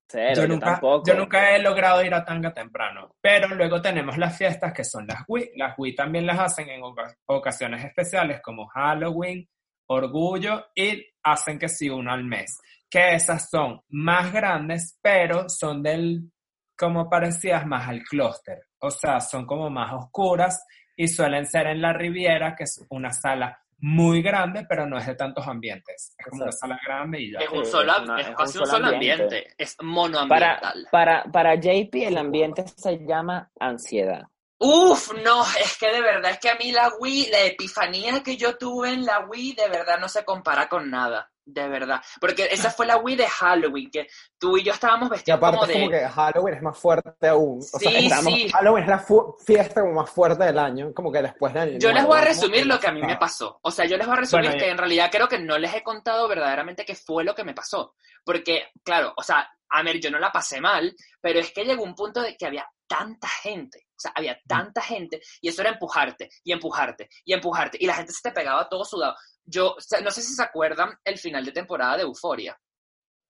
[0.07, 1.03] Cero, yo, yo, nunca, tampoco.
[1.07, 3.15] yo nunca he logrado ir a tanga temprano.
[3.21, 5.51] Pero luego tenemos las fiestas que son las Wii.
[5.55, 9.47] Las Wii también las hacen en oca- ocasiones especiales como Halloween,
[9.87, 12.59] Orgullo y hacen que sí una al mes.
[12.89, 16.31] Que esas son más grandes, pero son del,
[16.77, 18.59] como parecidas más al clúster.
[18.79, 20.63] O sea, son como más oscuras
[20.95, 25.07] y suelen ser en la Riviera, que es una sala muy grande, pero no es
[25.07, 26.13] de tantos ambientes.
[26.17, 26.67] Es como una Exacto.
[26.67, 27.39] sala grande y ya.
[27.39, 29.23] Es un solo, es una- es casi un solo solo ambiente.
[29.23, 29.53] ambiente.
[29.57, 30.87] Es Para, monoambiental.
[30.91, 34.23] para, para JP el ambiente se llama ansiedad.
[34.61, 38.35] Uf, no, es que de verdad, es que a mí la Wii, la epifanía que
[38.35, 41.31] yo tuve en la Wii, de verdad no se compara con nada.
[41.53, 42.01] De verdad.
[42.21, 45.71] Porque esa fue la Wii de Halloween, que tú y yo estábamos vestidos aparte como
[45.71, 45.99] es como de.
[45.99, 47.59] que Halloween es más fuerte aún.
[47.59, 48.49] O sea, Sí, estamos- sí.
[48.49, 49.05] Halloween es la
[49.45, 52.25] fiesta como más fuerte del año, como que después de Año Yo les voy a
[52.25, 53.59] resumir lo que a mí me ah, pasó.
[53.63, 55.73] O sea, yo les voy a resumir Bueno, que en realidad creo que no les
[55.73, 57.95] he contado verdaderamente qué fue lo que me pasó.
[58.23, 61.83] Porque, claro, o sea, a ver, yo no la pasé mal, pero es que llegó
[61.83, 63.87] un punto de que había tanta gente.
[63.95, 67.77] O sea, había tanta gente y eso era empujarte y empujarte y empujarte.
[67.79, 69.15] Y la gente se te pegaba todo sudado.
[69.45, 72.59] Yo, o sea, no sé si se acuerdan el final de temporada de Euforia.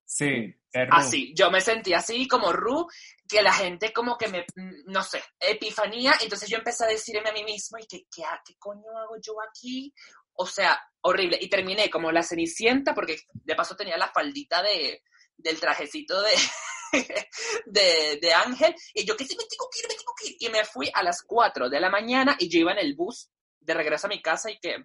[0.05, 0.55] Sí.
[0.91, 2.87] Así, yo me sentí así como Ru,
[3.27, 7.29] que la gente como que me, mm, no sé, epifanía, entonces yo empecé a decirme
[7.29, 9.93] a mí mismo, ¿y qué, qué, qué coño hago yo aquí?
[10.33, 11.37] O sea, horrible.
[11.41, 15.03] Y terminé como la cenicienta, porque de paso tenía la faldita de,
[15.37, 16.31] del trajecito de,
[17.65, 20.37] de, de Ángel, y yo que sí me tengo que ir, me tengo que ir.
[20.39, 23.29] Y me fui a las 4 de la mañana y yo iba en el bus
[23.59, 24.77] de regreso a mi casa y que,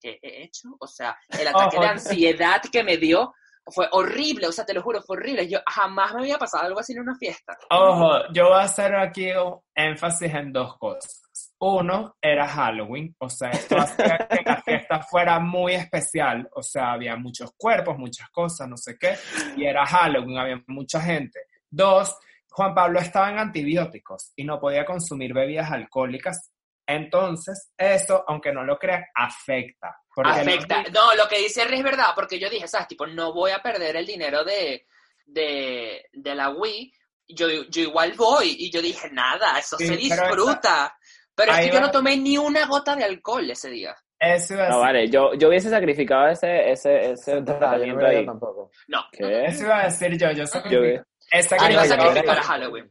[0.00, 0.68] ¿qué he hecho?
[0.80, 1.92] O sea, el ataque de Ojo.
[1.92, 3.34] ansiedad que me dio
[3.68, 5.48] fue horrible, o sea, te lo juro, fue horrible.
[5.48, 7.56] Yo jamás me había pasado algo así en una fiesta.
[7.70, 11.22] Ojo, yo voy a hacer aquí un énfasis en dos cosas.
[11.68, 16.92] Uno, era Halloween, o sea, esto hacía que la fiesta fuera muy especial, o sea,
[16.92, 19.16] había muchos cuerpos, muchas cosas, no sé qué,
[19.56, 21.40] y era Halloween, había mucha gente.
[21.68, 22.16] Dos,
[22.50, 26.52] Juan Pablo estaba en antibióticos y no podía consumir bebidas alcohólicas,
[26.86, 29.96] entonces eso, aunque no lo crean, afecta.
[30.40, 30.82] Afecta.
[30.84, 32.86] los- No, lo que dice Henry es verdad, porque yo dije, ¿sabes?
[32.88, 34.86] Tipo, no voy a perder el dinero de,
[35.26, 36.92] de, de la Wii.
[37.28, 38.54] Yo, yo igual voy.
[38.58, 40.96] Y yo dije, nada, eso Sí, se disfruta.
[41.36, 41.86] Pero es ahí que yo va.
[41.86, 43.94] no tomé ni una gota de alcohol ese día.
[44.18, 44.86] Eso iba a No, decir.
[44.86, 48.24] vale, yo, yo hubiese sacrificado ese, ese, ese yo no tratamiento ahí.
[48.24, 48.70] tampoco.
[48.88, 49.04] No.
[49.12, 49.44] ¿Qué?
[49.44, 50.82] Eso iba a decir yo, yo sacrifico.
[50.84, 52.90] Yo- Esa Ah, iba a yo- sacrificar yo- a Halloween.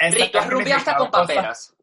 [0.00, 1.76] Rick, tú has rumbeado hasta con paperas.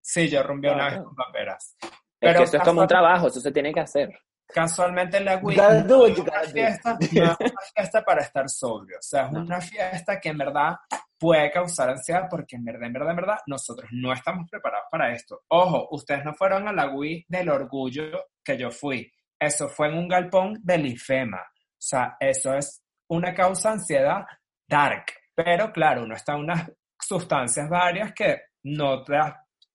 [0.00, 1.76] Sí, yo rumbeé una vez con paperas.
[1.82, 4.08] Es Pero que eso es como un trabajo, eso se tiene que hacer.
[4.46, 8.98] Casualmente la Wii no es una fiesta, no es una fiesta para estar sobrio.
[8.98, 10.76] O sea, es una fiesta que en verdad
[11.18, 15.12] puede causar ansiedad porque en verdad, en verdad, en verdad, nosotros no estamos preparados para
[15.12, 15.42] esto.
[15.48, 19.10] Ojo, ustedes no fueron a la Wii del orgullo que yo fui.
[19.38, 21.40] Eso fue en un galpón del IFEMA.
[21.40, 24.24] O sea, eso es una causa de ansiedad
[24.68, 25.06] dark.
[25.34, 26.70] Pero claro, uno está en unas
[27.00, 29.34] sustancias varias que no te das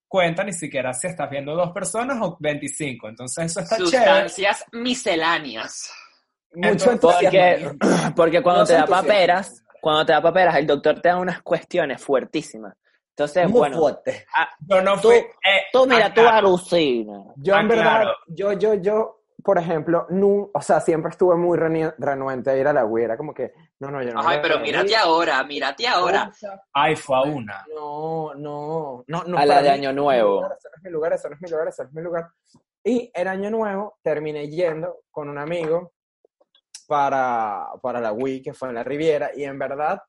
[0.10, 3.08] cuenta ni siquiera si estás viendo dos personas o 25.
[3.08, 3.90] Entonces eso está chévere.
[4.30, 5.90] Sustancias misceláneas.
[6.54, 7.80] Mucho Entonces, Porque, entusiasmo.
[8.16, 11.42] porque cuando No te da paperas, cuando te da paperas, el doctor te da unas
[11.42, 12.74] cuestiones fuertísimas.
[13.12, 14.26] Entonces, Muy bueno, fuerte.
[14.62, 15.18] Yo no Tú- fui.
[15.18, 16.38] eh, tú mira, tú aclaro.
[16.48, 17.24] alucinas.
[17.38, 18.12] Yo en Ah, verdad, claro.
[18.28, 22.74] yo, yo, yo, por ejemplo, nu- o sea, siempre estuve muy renuente a ir a
[22.74, 23.04] la Wii.
[23.06, 24.22] Era como que, no, no, yo no.
[24.28, 26.32] Ay, pero mírate ahora, mírate ahora.
[26.74, 27.66] Ay, fue a una.
[27.74, 29.38] No, no, no, no.
[29.38, 30.42] A la de mí Año Nuevo.
[30.42, 32.02] lugar, Ese no es mi lugar, ese no es mi lugar, ese no es mi
[32.02, 32.30] lugar.
[32.84, 35.94] Y el Año Nuevo terminé yendo con un amigo
[36.88, 40.02] para, para la Wii, que fue en la Riviera, y en verdad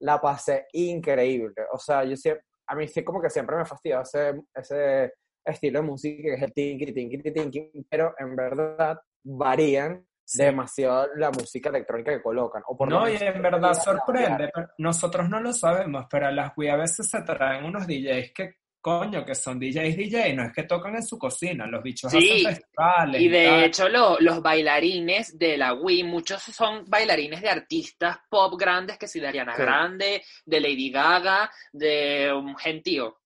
[0.00, 1.66] la pasé increíble.
[1.72, 5.12] O sea, yo siempre, a mí sí como que siempre me fastidió ese, ese
[5.44, 11.30] estilo de música que es el tinky, tinky, tinky, pero en verdad varían demasiado la
[11.30, 12.62] música electrónica que colocan.
[12.66, 16.52] O por No, y en verdad sorprende, pero nosotros no lo sabemos, pero a las
[16.56, 20.52] Wii a veces se traen unos DJs que, coño, que son DJs DJ, no es
[20.52, 23.20] que tocan en su cocina, los bichos Sí, hacen festivales.
[23.20, 23.64] Y de tal.
[23.64, 29.08] hecho, lo- los bailarines de la Wii, muchos son bailarines de artistas pop grandes, que
[29.08, 29.62] si de Ariana Sí.
[29.62, 33.18] Grande, de Lady Gaga, de un gentío.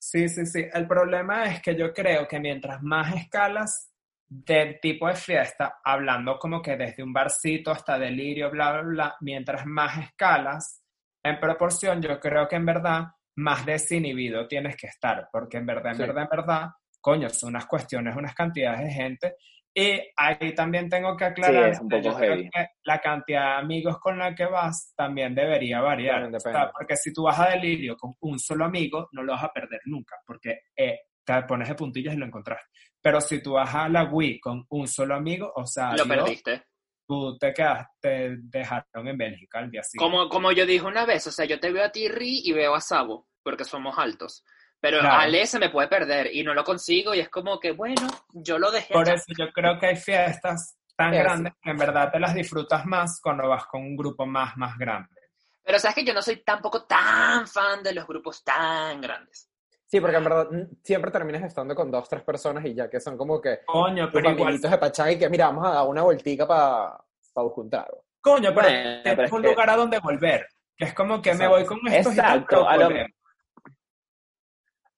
[0.00, 0.64] Sí, sí, sí.
[0.72, 3.87] El problema es que yo creo que mientras más escalas
[4.28, 9.16] del tipo de fiesta, hablando como que desde un barcito hasta delirio, bla, bla, bla,
[9.20, 10.82] mientras más escalas,
[11.22, 13.04] en proporción, yo creo que en verdad
[13.36, 16.02] más desinhibido tienes que estar, porque en verdad, en Sí.
[16.02, 16.68] verdad, en verdad,
[17.00, 19.34] coño, son unas cuestiones, unas cantidades de gente.
[19.74, 22.50] Y ahí también tengo que aclarar, que poco yo creo heavy.
[22.50, 26.22] que la cantidad de amigos con la que vas también debería variar.
[26.22, 29.32] También O sea, porque si tú vas a delirio con un solo amigo, no lo
[29.34, 30.98] vas a perder nunca, porque eh,
[31.34, 32.66] te pones de puntillas y lo encontraste.
[33.00, 36.08] Pero si tú vas a la Wii con un solo amigo, o sea, Lo adiós,
[36.08, 36.64] perdiste.
[37.06, 40.04] tú te quedaste, te dejaron en Bélgica al día siguiente.
[40.16, 42.52] Como, como yo dije una vez, o sea, yo te veo a ti, Ri, y
[42.52, 44.44] veo a Sabo, porque somos altos.
[44.80, 45.22] Pero Claro.
[45.22, 48.58] Ale se me puede perder y no lo consigo y es como que, bueno, yo
[48.58, 48.94] lo dejé.
[48.94, 49.14] Por acá.
[49.14, 51.22] eso yo creo que hay fiestas tan Eso.
[51.24, 54.76] grandes que en verdad te las disfrutas más cuando vas con un grupo más, más
[54.78, 55.08] grande.
[55.64, 59.50] Pero sabes que yo no soy tampoco tan fan de los grupos tan grandes.
[59.90, 60.48] Sí, porque en verdad
[60.84, 64.30] siempre terminas estando con dos, tres personas y ya que son como que Coño, pero
[64.32, 66.98] igual, de pachanga y que mira, vamos a dar una voltica para
[67.34, 68.04] buscar un trago.
[68.20, 70.46] coño, pero Bueno, pero es un que- lugar a donde volver.
[70.76, 72.90] Que es como que me voy con estos y tal, Exacto, a lo-.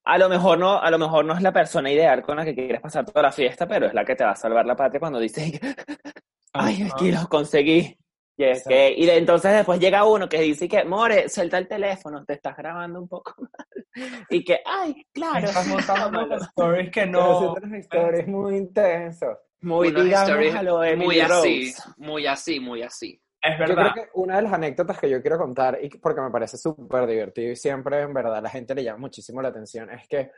[0.03, 2.53] A lo mejor no, a lo mejor no es la persona ideal con la que
[2.55, 4.99] quieres pasar toda la fiesta, pero es la que te va a salvar la patria
[4.99, 5.51] cuando dices,
[6.53, 7.97] ay, que los conseguí.
[8.41, 11.67] Y, es que, y de, entonces después llega uno que dice que, More, suelta el
[11.67, 14.25] teléfono, te estás grabando un poco mal.
[14.29, 15.45] Y que, ay, claro.
[15.47, 17.55] Estás montando unos stories que no.
[17.77, 19.37] historias muy intensas.
[19.61, 21.89] Muy, digamos, stories a lo muy así, Rose.
[21.97, 23.21] muy así, muy así.
[23.39, 23.91] Es Yo verdad.
[23.91, 27.05] creo que una de las anécdotas que yo quiero contar, y porque me parece súper
[27.05, 30.31] divertido y siempre en verdad la gente le llama muchísimo la atención, es que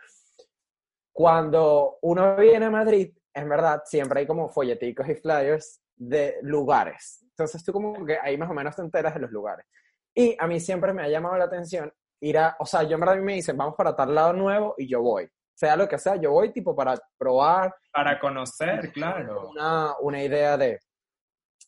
[1.13, 7.23] cuando uno viene a Madrid, en verdad siempre hay como folleticos y flyers de lugares.
[7.29, 9.65] Entonces tú como que ahí más o menos te enteras de los lugares.
[10.13, 11.91] Y a mí siempre me ha llamado la atención
[12.21, 14.33] ir a, o sea, yo en verdad a mí me dicen, vamos para tal lado
[14.33, 15.29] nuevo y yo voy.
[15.55, 19.49] Sea lo que sea, yo voy tipo para probar, Para conocer, claro.
[19.49, 20.79] una, una idea de.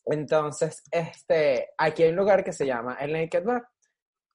[0.06, 3.68] Entonces, este, aquí hay un lugar que se llama el Naked Bar.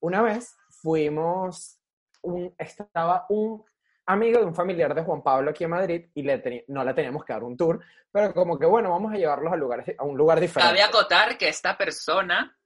[0.01, 1.79] Una vez fuimos,
[2.21, 3.63] un, estaba un
[4.11, 7.23] amigo de un familiar de Juan Pablo aquí en Madrid y le no le teníamos
[7.23, 7.79] que dar un tour,
[8.11, 10.69] pero como que bueno, vamos a llevarlos a, lugares, a un lugar diferente.
[10.69, 12.57] Cabe acotar que esta persona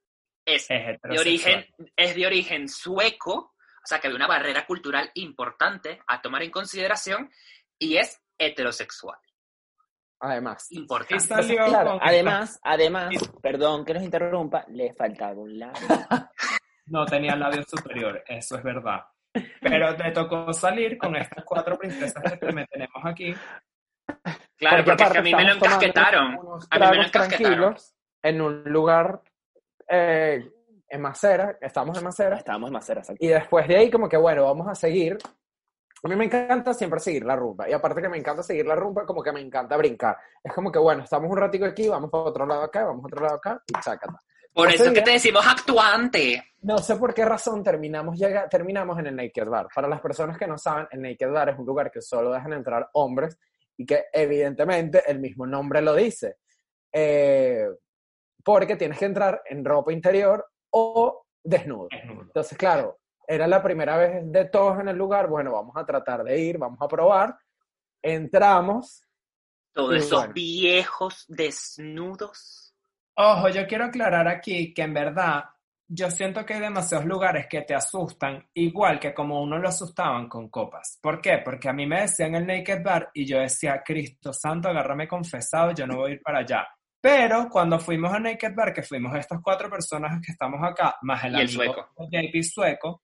[0.45, 1.65] es Es de origen,
[1.95, 6.51] es de origen sueco, o sea que hay una barrera cultural importante a tomar en
[6.51, 7.31] consideración
[7.79, 9.17] y es heterosexual.
[10.19, 10.67] Además.
[10.71, 11.23] Importante.
[11.23, 15.73] salió claro, Además, además, perdón que nos interrumpa, le faltaba un lado.
[16.87, 19.01] No tenía labio superior, eso es verdad.
[19.61, 23.33] Pero te tocó salir con estas cuatro princesas que te- tenemos aquí.
[24.57, 26.37] Claro, porque, es que a mí me lo encasquetaron.
[26.69, 27.75] A mí me lo encasquetaron.
[28.23, 29.21] en un lugar
[29.87, 30.49] eh,
[30.87, 33.13] en Macera, estamos en Macera, Estábamos más cerca.
[33.19, 35.17] Y después de ahí, como que bueno, vamos a seguir.
[36.03, 37.67] A mí me encanta siempre seguir la rumba.
[37.67, 40.17] Y aparte que me encanta seguir la rumba, como que me encanta brincar.
[40.43, 43.07] Es como que bueno, estamos un ratico aquí, vamos para otro lado acá, vamos a
[43.07, 44.19] otro lado acá y chácata.
[44.55, 46.53] Por eso es que te decimos actuante.
[46.61, 49.67] No sé por qué razón terminamos, llega, terminamos en el Naked Bar.
[49.75, 52.53] Para las personas que no saben, el Naked Bar es un lugar que solo dejan
[52.53, 53.37] entrar hombres
[53.75, 56.37] y que evidentemente el mismo nombre lo dice.
[56.89, 57.67] Eh,
[58.41, 61.89] porque tienes que entrar en ropa interior o desnudo.
[61.91, 62.21] Desnudo.
[62.21, 65.27] Entonces, claro, era la primera vez de todos en el lugar.
[65.27, 67.37] Bueno, vamos a tratar de ir, vamos a probar.
[68.01, 69.03] Entramos.
[69.73, 70.33] Todos esos bueno.
[70.33, 72.64] viejos desnudos.
[73.17, 75.45] Ojo, yo quiero aclarar aquí que en verdad
[75.87, 80.27] yo siento que hay demasiados lugares que te asustan, igual que como uno lo asustaban
[80.27, 80.99] con copas.
[81.01, 81.39] ¿Por qué?
[81.43, 85.71] Porque a mí me decían el Naked Bar y yo decía, Cristo Santo, agárrame confesado,
[85.73, 86.67] yo no voy a ir para allá.
[86.99, 91.23] Pero cuando fuimos a Naked Bar, que fuimos estas cuatro personas que estamos acá, más
[91.23, 91.89] el Y el sueco.
[91.97, 93.03] JP sueco,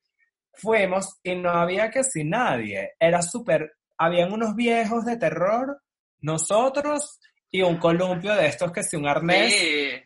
[0.53, 2.95] fuimos y no había casi nadie.
[2.99, 5.82] Era súper, habían unos viejos de terror,
[6.20, 7.20] nosotros
[7.52, 9.54] y un columpio de estos que si un arnés.
[9.54, 10.04] Sí.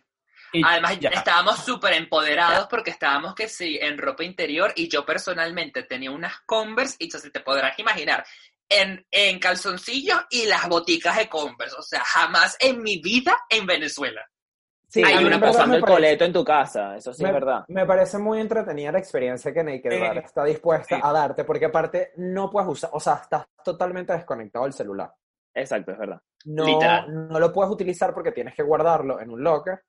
[0.53, 1.09] y Además, ya.
[1.09, 6.33] estábamos súper empoderados porque estábamos que sí, en ropa interior y yo personalmente tenía unas
[6.45, 8.25] Converse y entonces te podrás imaginar,
[8.69, 11.75] en, en calzoncillos y las boticas de Converse.
[11.77, 14.25] O sea, jamás en mi vida en Venezuela.
[14.87, 17.65] Sí, Hay una pasando el parece- coleto en tu casa, eso sí me, es verdad.
[17.67, 19.99] me parece muy entretenida la experiencia que Naked Sí.
[19.99, 21.01] Bar está dispuesta Sí.
[21.03, 25.11] a darte, porque aparte no puedes usar, o sea, estás totalmente desconectado del celular.
[25.53, 26.21] Exacto, es verdad.
[26.45, 27.27] No, Literal.
[27.29, 29.81] no lo puedes utilizar porque tienes que guardarlo en un locker.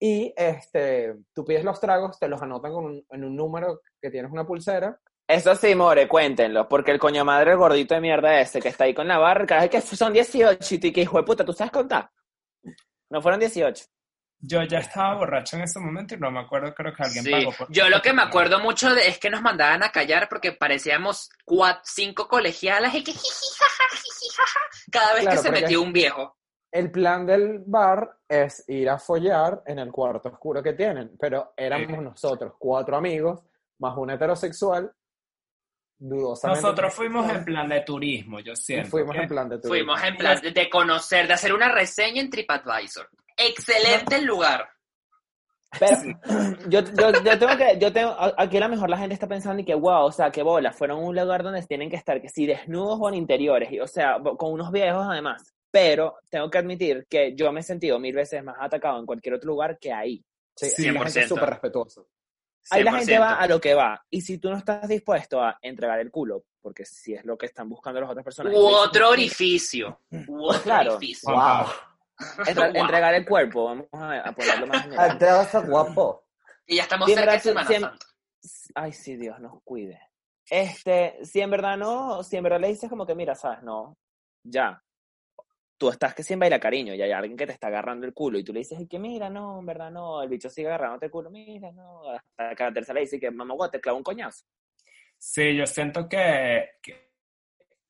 [0.00, 4.10] Y este, tú pides los tragos, te los anotan con un- en un número que
[4.10, 4.98] tienes una pulsera.
[5.28, 8.84] Eso sí, more, cuéntenlo, porque el coño madre, el gordito de mierda ese que está
[8.84, 11.22] ahí con la barra, cada vez que son 18 y tú, y que hijo de
[11.22, 12.10] puta, ¿tú sabes contar?
[13.08, 13.84] No fueron 18.
[14.44, 17.30] Yo ya estaba borracho en ese momento y no me acuerdo, creo que alguien Sí.
[17.30, 17.52] pagó.
[17.52, 20.50] por- Yo lo que me acuerdo mucho de- es que nos mandaban a callar porque
[20.50, 25.52] parecíamos cuatro, cinco colegialas y que jiji, jaja, jiji, jaja, cada vez Claro, que se
[25.52, 26.36] metía un viejo.
[26.72, 31.52] El plan del bar es ir a follar en el cuarto oscuro que tienen, pero
[31.56, 33.42] éramos nosotros, cuatro amigos,
[33.78, 34.90] más un heterosexual,
[35.98, 36.62] dudosamente.
[36.62, 38.90] Nosotros fuimos en plan de turismo, yo y siento.
[38.90, 39.68] fuimos en plan de turismo.
[39.94, 43.08] Fuimos en plan de conocer, de hacer una reseña en TripAdvisor.
[43.36, 44.68] Excelente el lugar.
[45.78, 45.96] Pero
[46.68, 49.62] yo, yo, yo tengo que, yo tengo, aquí a lo mejor la gente está pensando
[49.62, 52.20] y que wow, o sea, qué bola, fueron a un lugar donde tienen que estar,
[52.20, 55.42] que si desnudos o en interiores, y, o sea, con unos viejos además.
[55.70, 59.34] Pero tengo que admitir que yo me he sentido mil veces más atacado en cualquier
[59.36, 60.22] otro lugar que ahí.
[60.54, 61.28] Sí, Sí, la gente es 100%.
[61.28, 62.02] súper respetuosa.
[62.70, 63.20] Ahí la gente 100%.
[63.20, 64.04] va a lo que va.
[64.10, 67.46] Y si tú no estás dispuesto a entregar el culo, porque si es lo que
[67.46, 68.52] están buscando las otras personas.
[68.54, 70.00] U otro orificio.
[70.28, 70.96] U otro Claro.
[70.96, 71.30] orificio.
[71.32, 71.66] Wow.
[72.46, 72.82] Entra- Wow.
[72.82, 75.10] Entregar el cuerpo, vamos a, a ponerlo más general.
[75.10, 76.24] Andrea guapo.
[76.66, 78.06] Y ya estamos Sí, en cerca de Semana siempre- Santa.
[78.74, 80.00] Ay, sí, Dios nos cuide.
[80.50, 83.96] Este, si en verdad no, si en verdad le dices como que, mira, sabes, no,
[84.44, 84.82] ya.
[85.78, 88.38] Tú estás que sin baila cariño y hay alguien que te está agarrando el culo
[88.38, 91.06] y tú le dices "Ay, que mira, no, en verdad no, el bicho sigue agarrándote
[91.06, 93.98] el culo, mira, no, hasta que a la tercera le dice que mamá, te clava
[93.98, 94.44] un coñazo.
[95.18, 97.12] Sí, yo siento que, que,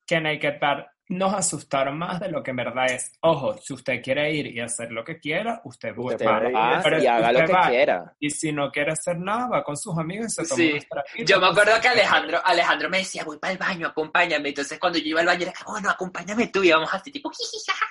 [0.07, 3.11] que Naked Bar nos asustaron más de lo que en verdad es.
[3.21, 6.79] Ojo, si usted quiere ir y hacer lo que quiera, usted, Usted va.
[6.81, 7.67] Pero y haga lo que va.
[7.69, 8.15] quiera.
[8.19, 11.25] Y si no quiere hacer nada, va con sus amigos y se toma Sí.
[11.25, 14.49] Yo me acuerdo que Alejandro, Alejandro me decía, voy para el baño, acompáñame.
[14.49, 16.63] Entonces cuando yo iba al baño era, bueno, acompáñame tú.
[16.63, 17.85] Y íbamos así, tipo, jiji, jaja,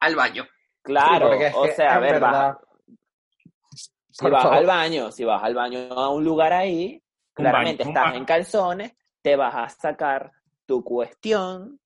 [0.00, 0.46] al baño.
[0.82, 2.58] Claro, porque es o que, sea, a ver, verdad,
[4.10, 4.58] si por vas favor.
[4.58, 8.24] al baño, si vas al baño a un lugar ahí, Un claramente baño, estás en
[8.24, 8.92] calzones,
[9.22, 10.32] te vas a sacar
[10.64, 11.80] tu cuestión,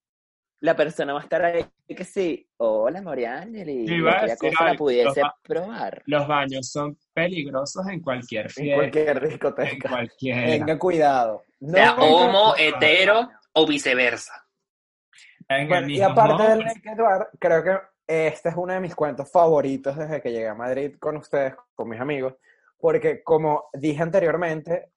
[0.61, 4.85] la persona va a estar ahí que sí, hola Moriangeli, aquella decir cosa la algo,
[4.85, 6.03] pudiese los ba- probar.
[6.05, 8.75] Los baños son peligrosos en cualquier en fiesta.
[8.75, 9.89] cualquier En discoteca.
[9.89, 10.45] cualquier.
[10.59, 11.43] Tenga cuidado.
[11.59, 14.33] No, Sea homo, hetero o viceversa.
[15.49, 19.29] en Bueno, y aparte del Naked Bar, creo que este es uno de mis cuentos
[19.31, 22.35] favoritos desde que llegué a Madrid con ustedes, con mis amigos,
[22.77, 24.91] porque como dije anteriormente,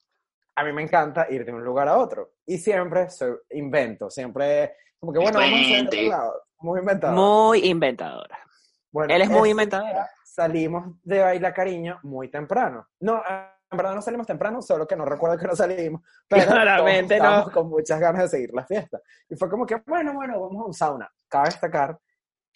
[0.55, 4.73] a mí me encanta ir de un lugar a otro y siempre soy, invento, siempre
[5.05, 5.97] como que bueno, vamos a hacer Invente.
[6.07, 7.13] otro lado, muy inventado.
[7.15, 8.39] Muy inventadora.
[8.91, 9.89] Bueno, Él es muy ese inventador.
[9.91, 12.87] día Salimos de Baila Cariño muy temprano.
[12.99, 13.21] No,
[13.71, 16.01] en verdad no salimos temprano, solo que no recuerdo que no salimos.
[16.27, 17.51] Pero Claramente todos no.
[17.53, 18.99] con muchas ganas de seguir la fiesta.
[19.29, 21.09] Y fue como que, bueno, bueno, vamos a un sauna.
[21.27, 21.99] Cabe destacar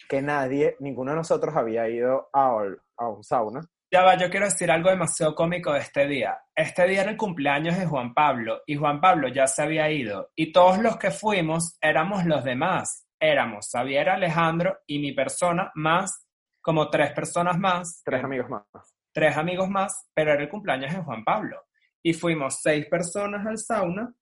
[0.08, 2.64] que nadie, ninguno de nosotros había ido a,
[2.96, 3.60] a un sauna.
[3.92, 6.38] Ya va, yo quiero decir algo demasiado cómico de este día.
[6.54, 10.30] Este día era el cumpleaños de Juan Pablo y Juan Pablo ya se había ido
[10.36, 13.08] y todos los que fuimos éramos los demás.
[13.18, 16.24] Éramos Xavier, Alejandro y mi persona más
[16.60, 18.00] como tres personas más.
[18.04, 18.64] Tres amigos más.
[19.12, 21.64] tres amigos más, pero era el cumpleaños de Juan Pablo.
[22.00, 24.14] Y fuimos seis personas al sauna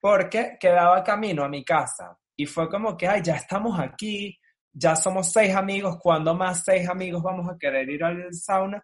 [0.00, 2.16] porque quedaba camino a mi casa.
[2.36, 4.38] Y fue como que, ay, ya estamos aquí,
[4.72, 8.80] ya somos seis amigos, ¿cuándo más seis amigos vamos a querer ir al sauna?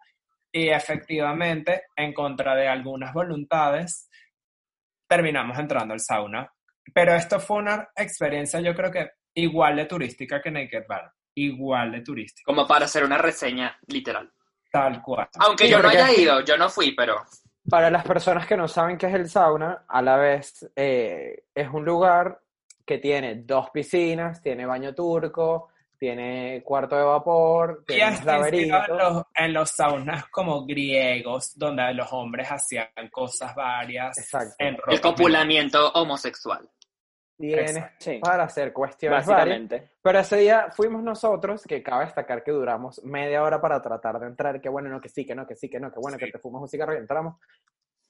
[0.53, 4.09] Y efectivamente, en contra de algunas voluntades,
[5.09, 6.53] terminamos entrando al sauna.
[6.95, 11.11] Pero esto fue una experiencia, yo creo que igual de turística que Naked Bar.
[11.35, 14.31] Igual de turística, Como para hacer una reseña literal.
[14.71, 15.29] tal cual.
[15.39, 17.17] Aunque Sí, yo no haya ido, yo no fui, pero
[17.69, 21.69] Para las personas que no saben qué es el sauna, a la vez eh, es
[21.69, 22.41] un lugar
[22.85, 25.71] que tiene dos piscinas, tiene baño turco,
[26.03, 28.77] tiene cuarto de vapor, tiene en laberinto.
[28.89, 34.19] los, en los saunas como griegos, donde los hombres hacían cosas varias.
[34.19, 34.53] Exacto.
[34.59, 36.69] En el copulamiento homosexual.
[37.39, 39.47] Tienes Sí, para hacer cuestiones varias.
[39.47, 39.93] básicamente.
[40.03, 44.27] Pero ese día fuimos nosotros, que cabe destacar que duramos media hora para tratar de
[44.27, 46.25] entrar, que bueno, no, que sí, que no, que sí, que no, que bueno, Sí.
[46.25, 47.37] que te fumas un cigarro y entramos.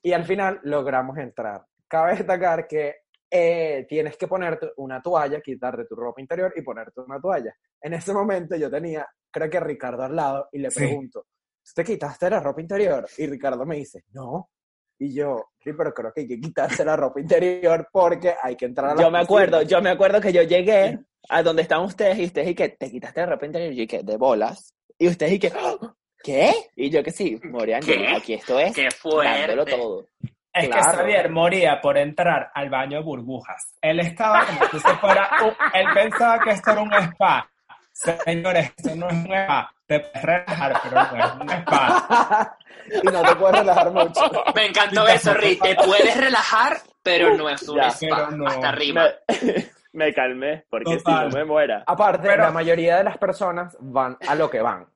[0.03, 1.63] Y al final logramos entrar.
[1.89, 3.02] Cabe destacar que
[3.35, 7.55] eh, tienes que ponerte una toalla, quitarte tu ropa interior y ponerte una toalla.
[7.81, 10.81] En ese momento yo tenía, creo que Ricardo al lado, y le Sí.
[10.81, 11.25] pregunto,
[11.65, 13.09] ¿tú te quitaste la ropa interior?
[13.17, 14.51] Y Ricardo me dice, no.
[14.99, 18.67] Y yo, sí, pero creo que hay que quitarse la ropa interior porque hay que
[18.67, 20.99] entrar a la Yo me acuerdo, yo me acuerdo que yo llegué
[21.31, 23.87] a donde estaban ustedes y ustedes y que te quitaste la ropa interior y yo
[23.89, 24.75] que de bolas.
[24.99, 25.53] Y ustedes y que.
[26.23, 26.53] ¿Qué?
[26.77, 27.41] Y yo que sí,
[27.85, 28.07] ¿Qué?
[28.15, 29.71] aquí esto es ¡Qué dándolo fuerte!
[29.73, 30.07] todo.
[30.53, 30.83] Es Claro.
[30.91, 33.75] que Xavier moría por entrar al baño de burbujas.
[33.81, 37.49] Él estaba como si se fuera un- Él pensaba que esto era un spa.
[37.93, 39.73] Señores, esto no es un spa.
[39.87, 42.57] Te puedes relajar, pero no es un spa.
[43.03, 44.21] y no te puedes relajar mucho.
[44.55, 45.57] Me encantó eso, Ri.
[45.59, 48.07] Te puedes relajar, pero no es un Ya, spa.
[48.17, 48.47] pero no.
[48.47, 49.05] Hasta arriba.
[49.29, 49.67] Me,
[50.07, 51.31] me calmé, porque Total.
[51.31, 51.85] si no me muera.
[51.87, 54.87] Aparte, Pero- la mayoría de las personas van a lo que van.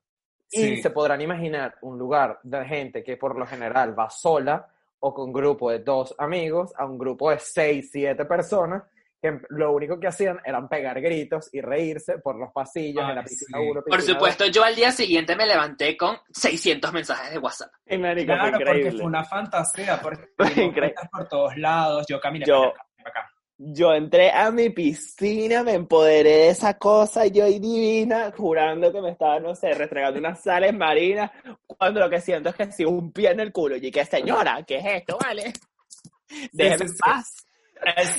[0.50, 0.82] Y Sí.
[0.82, 4.66] se podrán imaginar un lugar de gente que por lo general va sola
[5.06, 8.82] o con un grupo de dos amigos a un grupo de seis, siete personas
[9.22, 13.14] que lo único que hacían eran pegar gritos y reírse por los pasillos Ay, de
[13.14, 13.64] la piscina sí.
[13.70, 17.70] 1, Por piscina supuesto, yo al día siguiente me levanté con 600 mensajes de WhatsApp.
[17.86, 20.26] Y fue Claro, porque fue una fantasía, porque
[21.12, 23.30] por todos lados, yo caminé Yo- para acá, para acá.
[23.58, 28.92] Yo entré a mi piscina, me empoderé de esa cosa, y yo y divina, jurando
[28.92, 31.30] que me estaba, no sé, restregando unas sales marinas,
[31.66, 34.62] cuando lo que siento es que si un pie en el culo, y que señora,
[34.66, 35.52] ¿qué es esto, vale?
[36.52, 36.98] Déjeme sí, en sí.
[36.98, 37.46] paz.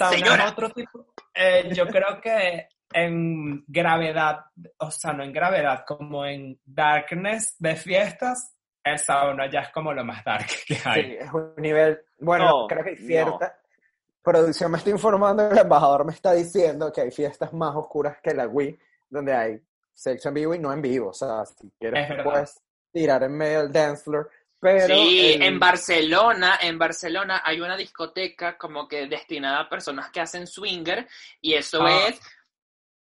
[0.10, 0.50] Señora.
[0.50, 1.06] otro tipo.
[1.34, 4.40] eh, yo creo que en gravedad,
[4.78, 9.94] o sea, no en gravedad, como en darkness de fiestas, el sauna ya es como
[9.94, 11.04] lo más dark que hay.
[11.04, 12.00] Sí, es un nivel.
[12.20, 13.60] Bueno, No, creo que hay cierta.
[14.32, 18.34] Producción me está informando, el embajador me está diciendo que hay fiestas más oscuras que
[18.34, 18.78] la Wii,
[19.10, 19.62] donde hay
[19.94, 21.10] sexo en vivo y no en vivo.
[21.12, 22.62] O sea, si Es quieres, puedes
[22.92, 24.30] tirar en medio del dance floor.
[24.60, 30.10] Pero sí, el- en Barcelona, en Barcelona hay una discoteca como que destinada a personas
[30.12, 31.08] que hacen swinger
[31.40, 32.08] y eso Ah.
[32.10, 32.20] es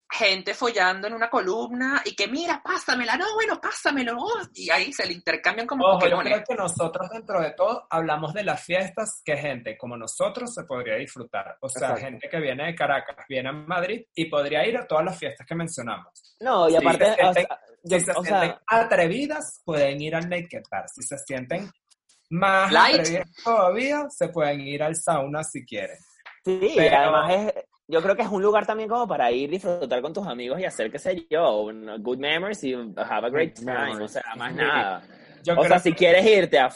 [0.10, 4.94] gente follando en una columna y que mira, pásamela, no, bueno, pásamelo, oh, y ahí
[4.94, 8.64] se le intercambian como Ojo, yo creo que nosotros dentro de todo hablamos de las
[8.64, 11.58] fiestas que gente como nosotros se podría disfrutar.
[11.60, 12.06] O sea, Exacto.
[12.06, 15.46] gente que viene de Caracas, viene a Madrid y podría ir a todas las fiestas
[15.46, 16.36] que mencionamos.
[16.40, 20.02] No, y aparte, se o sienten- sea, yo- si se o sienten sea, atrevidas, pueden
[20.02, 20.86] ir al Naked Bar.
[20.88, 21.70] Si se sienten
[22.30, 23.00] más Light.
[23.00, 25.98] atrevidas todavía, se pueden ir al sauna si quieren.
[26.46, 29.50] sí, y pero- además es, yo creo que es un lugar también como para ir,
[29.50, 33.30] disfrutar con tus amigos y hacer, qué sé yo, un good memories y have a
[33.30, 34.02] great time, memories.
[34.02, 35.04] o sea, más nada.
[35.44, 36.70] Yo O sea, si que- quieres irte a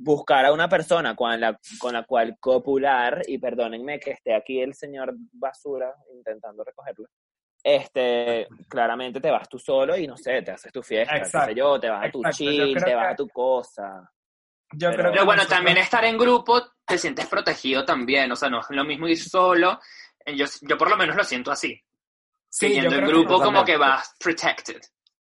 [0.00, 4.60] buscar a una persona con la, con la cual copular, y perdónenme que esté aquí
[4.60, 7.08] el señor basura intentando recogerlo,
[7.62, 11.48] este, claramente te vas tú solo y no sé, te haces tu fiesta, qué Exacto,
[11.48, 14.10] sé yo, te vas a tu exacto, chill, te vas que- a tu cosa.
[14.72, 18.30] yo pero- creo que Pero bueno, nosotros- también estar en grupo te sientes protegido también,
[18.32, 19.78] o sea, no es lo mismo ir solo,
[20.34, 21.80] yo, yo por lo menos lo siento así,
[22.48, 24.80] Sí, yo creo que grupo como que vas protected.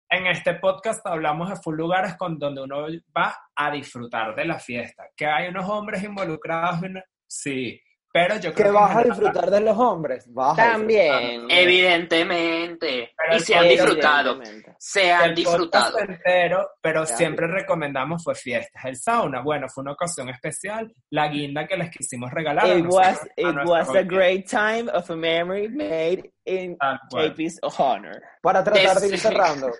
[0.09, 2.87] en este podcast hablamos de full lugares con donde uno
[3.17, 5.05] va a disfrutar de la fiesta.
[5.17, 6.81] Que hay unos hombres involucrados,
[7.27, 7.81] sí,
[8.15, 10.33] pero yo que creo que vas a disfrutar de los hombres.
[10.33, 11.47] Vas a También.
[11.51, 13.13] Evidentemente.
[13.17, 14.41] Pero y se han disfrutado.
[14.79, 15.99] Se han el disfrutado.
[15.99, 17.17] entero, pero Ya.
[17.17, 18.85] siempre recomendamos fue fiestas.
[18.85, 20.95] El sauna, bueno, fue una ocasión especial.
[21.11, 22.67] La guinda que les quisimos regalar.
[22.67, 26.77] a It was, a it nuestra was a great time of a memory made in.
[27.11, 28.23] JP's honor.
[28.41, 29.73] Para tratar de ir cerrando.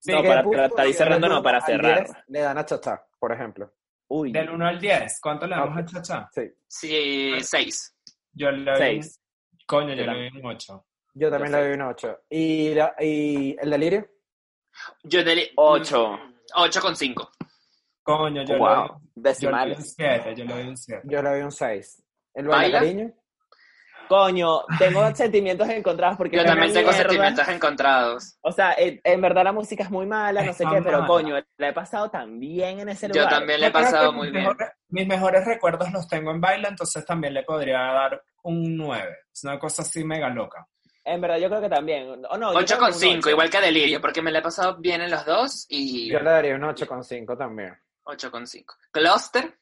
[0.00, 2.04] Sí, No, ¿Qué para tratar de ir cerrando, no, para cerrar.
[2.04, 3.70] 10 Le dan a chachá, por ejemplo.
[4.08, 5.78] Uy, Del 1 al 10, ¿cuánto le damos Ok.
[5.78, 6.28] a Chacha?
[6.32, 6.42] Sí.
[6.66, 7.96] Sí, seis.
[8.32, 9.20] Yo le doy un- seis.
[9.66, 10.86] Coño, yo Yo le doy un 8.
[11.14, 12.18] Yo también le doy un 8.
[12.28, 14.08] ¿Y, la- ¿Y el delirio?
[15.04, 16.18] Yo dele- Ocho.
[16.56, 17.30] Ocho con cinco.
[18.02, 19.94] Coño, yo le doy Wow, yo le doy un decimales.
[19.96, 21.02] 7, yo le doy un 7.
[21.04, 22.02] Yo le doy un 6.
[22.34, 23.12] ¿El baile cariño?
[24.08, 27.02] Coño, tengo sentimientos encontrados porque Yo también tengo mierda.
[27.08, 28.38] sentimientos encontrados.
[28.42, 31.36] O sea, en, en verdad la música es muy mala, no sé qué, pero coño,
[31.58, 33.30] la he pasado tan bien en ese Yo lugar.
[33.30, 34.44] también le he Yo pasado muy mis bien.
[34.44, 39.16] mejores- mis mejores recuerdos los tengo en baile, entonces también le podría dar un 9.
[39.32, 40.66] Es una cosa así mega loca.
[41.06, 42.08] En verdad yo creo que también.
[42.30, 43.30] O no, yo Ocho creo con que un cinco, ocho.
[43.30, 46.30] igual que Delirio, porque me la he pasado bien en los dos y Yo le
[46.30, 47.74] daría un 8,5 también.
[48.04, 48.74] ocho con cinco.
[48.90, 49.58] Cluster,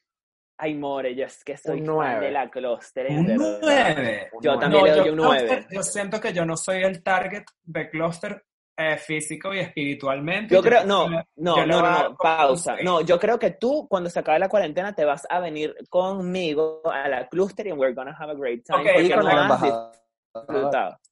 [0.65, 3.07] Ay, more, yo es que soy Un fan de la clúster.
[3.11, 3.59] en Un verdad.
[3.63, 4.31] 9.
[4.41, 5.39] Yo también No, le yo, doy un 9.
[5.39, 8.45] Cluster, yo siento que yo no soy el target de Cluster
[8.77, 10.55] eh, físico y espiritualmente.
[10.55, 12.77] Yo creo, creo no, no, yo no, no, no, pausa.
[12.83, 16.81] No, yo creo que tú, cuando se acabe la cuarentena, te vas a venir conmigo
[16.91, 18.79] a la cluster y we're gonna have a great time.
[18.79, 19.37] Ok, porque Y que con no el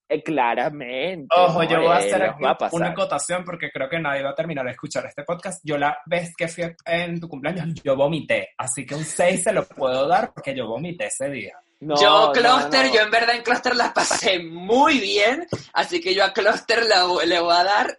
[0.09, 1.29] Eh, claramente.
[1.37, 2.81] Ojo, yo voy a hacer aquí va a pasar.
[2.81, 5.61] una acotación porque creo que nadie va a terminar de escuchar este podcast.
[5.65, 8.49] Yo la vez que fui en tu cumpleaños, yo vomité.
[8.59, 11.55] Así que un 6 se lo puedo dar porque yo vomité ese día.
[11.81, 12.95] No, yo Cluster, no.
[12.95, 17.07] yo en verdad en Cluster la pasé muy bien, así que yo a Cluster la-
[17.25, 17.99] le voy a dar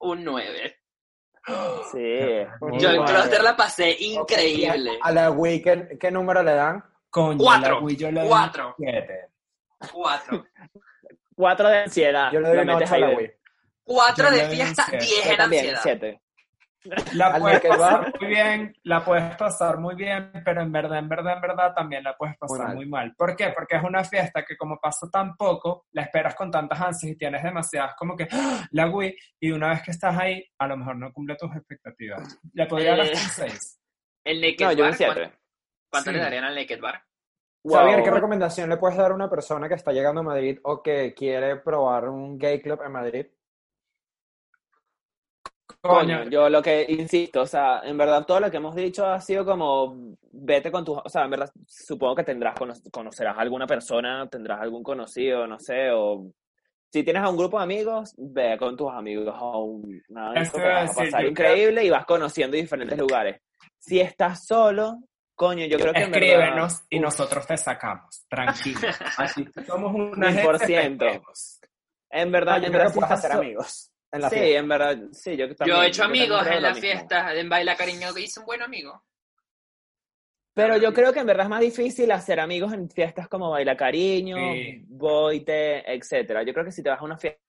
[0.00, 0.76] un 9.
[1.90, 1.98] Sí.
[2.78, 3.04] Yo en.
[3.04, 4.92] Cluster la pasé increíble.
[5.02, 6.84] A la Wii, ¿qué, qué número le dan?
[7.10, 8.74] Coño, Cuatro, la Wii yo le doy cuatro.
[8.78, 8.84] un
[9.82, 9.92] 7.
[9.92, 10.44] 4.
[11.34, 12.30] Cuatro de ansiedad.
[12.32, 13.32] Yo le doy Lo un metes 8 a la Wii.
[13.84, 15.04] 4 Yo de fiesta, siete.
[15.06, 15.80] 10 Yo en ansiedad.
[15.82, 16.20] siete.
[17.14, 21.34] La puedes pasar muy bien, la puedes pasar muy bien, pero en verdad, en verdad,
[21.34, 22.74] en verdad también la puedes pasar mal.
[22.76, 23.14] muy mal.
[23.16, 23.50] ¿Por qué?
[23.54, 27.16] Porque es una fiesta que como pasa tan poco, la esperas con tantas ansias y
[27.16, 28.66] tienes demasiadas como que ¡ah!
[28.72, 32.36] la Wii y una vez que estás ahí, a lo mejor no cumple tus expectativas.
[32.52, 33.80] Le podría dar Eh, hasta un 6.
[34.24, 35.38] El Naked No, yo un Bar, ¿cuánto, 7.
[35.88, 36.16] cuánto Sí.
[36.16, 37.02] le darían al Naked Bar?
[37.64, 38.16] Xavier, ¿qué Wow.
[38.16, 41.56] recomendación le puedes dar a una persona que está llegando a Madrid o que quiere
[41.56, 43.26] probar un gay club en Madrid?
[45.80, 49.20] Coño, yo lo que insisto, o sea, en verdad todo lo que hemos dicho ha
[49.20, 53.40] sido como vete con tus, o sea, en verdad supongo que tendrás, cono- conocerás a
[53.40, 56.30] alguna persona, tendrás algún conocido, no sé, o
[56.92, 60.42] si tienes a un grupo de amigos, ve con tus amigos a un, una Eso
[60.42, 63.40] disco, iba te a vas a pasar increíble y vas conociendo diferentes lugares.
[63.78, 64.98] Si estás solo,
[65.46, 68.78] coño, yo creo que en verdad, Escríbenos y nosotros te sacamos, tranquilo.
[69.66, 70.98] Somos gente 100%.
[70.98, 71.60] pendejos.
[72.10, 74.58] en verdad, Ah, yo creo que puedes hacer amigos en la sí, fiesta.
[74.60, 75.76] en verdad, sí, yo también.
[75.76, 76.80] Yo he hecho amigos en lo la mismo.
[76.82, 79.02] fiesta, en Baila Cariño, hice un buen amigo.
[80.54, 83.76] Pero yo creo que en verdad es más difícil hacer amigos en fiestas como Baila
[83.76, 84.84] Cariño, Sí.
[84.86, 86.42] Boite, etcétera.
[86.44, 87.40] Yo creo que si te vas a unas fiestas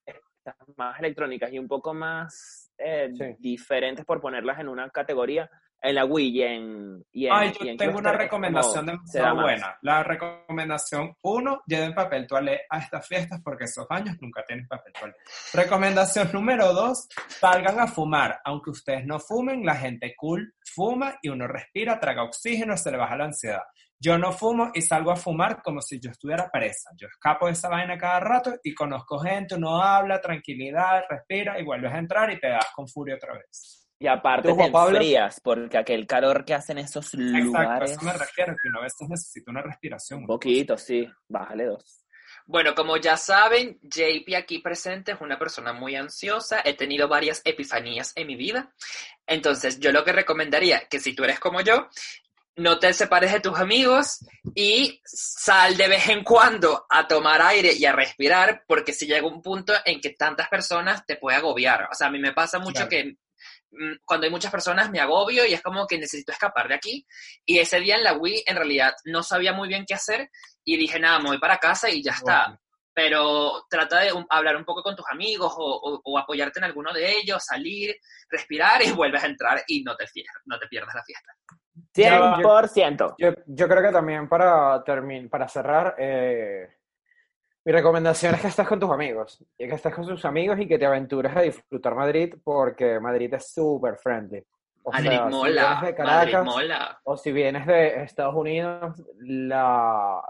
[0.77, 3.35] más electrónicas y un poco más eh, Sí.
[3.39, 5.49] diferentes por ponerlas en una categoría,
[5.83, 8.19] en la Wii y en, y en, Ay, y yo en tengo una Cluster es
[8.19, 9.77] recomendación demasiado buena.
[9.81, 14.93] La recomendación uno, lleven papel toalé a estas fiestas porque esos años nunca tienen papel
[14.93, 15.15] toalé.
[15.53, 18.39] Recomendación número dos, salgan a fumar.
[18.45, 22.97] Aunque ustedes no fumen, la gente cool fuma y uno respira, traga oxígeno, se le
[22.97, 23.63] baja la ansiedad.
[23.99, 26.91] Yo no fumo y salgo a fumar como si yo estuviera presa.
[26.95, 31.63] Yo escapo de esa vaina cada rato y conozco gente, uno habla, tranquilidad, respira y
[31.63, 33.82] vuelves a entrar y te das con furia otra vez.
[34.03, 34.97] Y aparte ¿Tú, te Pablo?
[34.97, 37.91] enfrías, porque aquel calor que hacen esos Exacto, lugares...
[37.91, 40.19] eso me refiero, que uno a veces necesita una respiración.
[40.19, 41.07] Un poquito, sí.
[41.29, 42.03] Bájale dos.
[42.45, 46.61] Bueno, como ya saben, JP aquí presente es una persona muy ansiosa.
[46.65, 48.73] He tenido varias epifanías en mi vida.
[49.25, 51.87] Entonces, yo lo que recomendaría que si tú eres como yo,
[52.57, 54.19] no te separes de tus amigos
[54.53, 59.25] y sal de vez en cuando a tomar aire y a respirar, porque si llega
[59.25, 61.87] un punto en que tantas personas te puede agobiar.
[61.89, 62.89] O sea, a mí me pasa mucho Claro.
[62.89, 63.17] que
[64.05, 67.05] cuando hay muchas personas me agobio y es como que necesito escapar de aquí.
[67.45, 70.29] Y ese día en la Wii, en realidad, no sabía muy bien qué hacer
[70.63, 72.59] y dije, nada, me voy para casa y ya está.
[72.95, 76.65] Pero trata de un- hablar un poco con tus amigos o, o- o apoyarte en
[76.65, 77.95] alguno de ellos, salir,
[78.29, 80.05] respirar y vuelves a entrar y no te,
[80.45, 81.33] no te pierdas la fiesta.
[81.95, 83.15] 100%.
[83.17, 86.67] Yo, yo creo que también para, termin para cerrar, eh,
[87.65, 90.67] mi recomendación es que estés con tus amigos, y que estés con tus amigos y
[90.67, 94.43] que te aventures a disfrutar Madrid, porque Madrid es súper friendly.
[94.83, 96.99] O Madrid sea, si mola, vienes de Madrid Caracas mola.
[97.03, 100.21] o si vienes de Estados Unidos, la,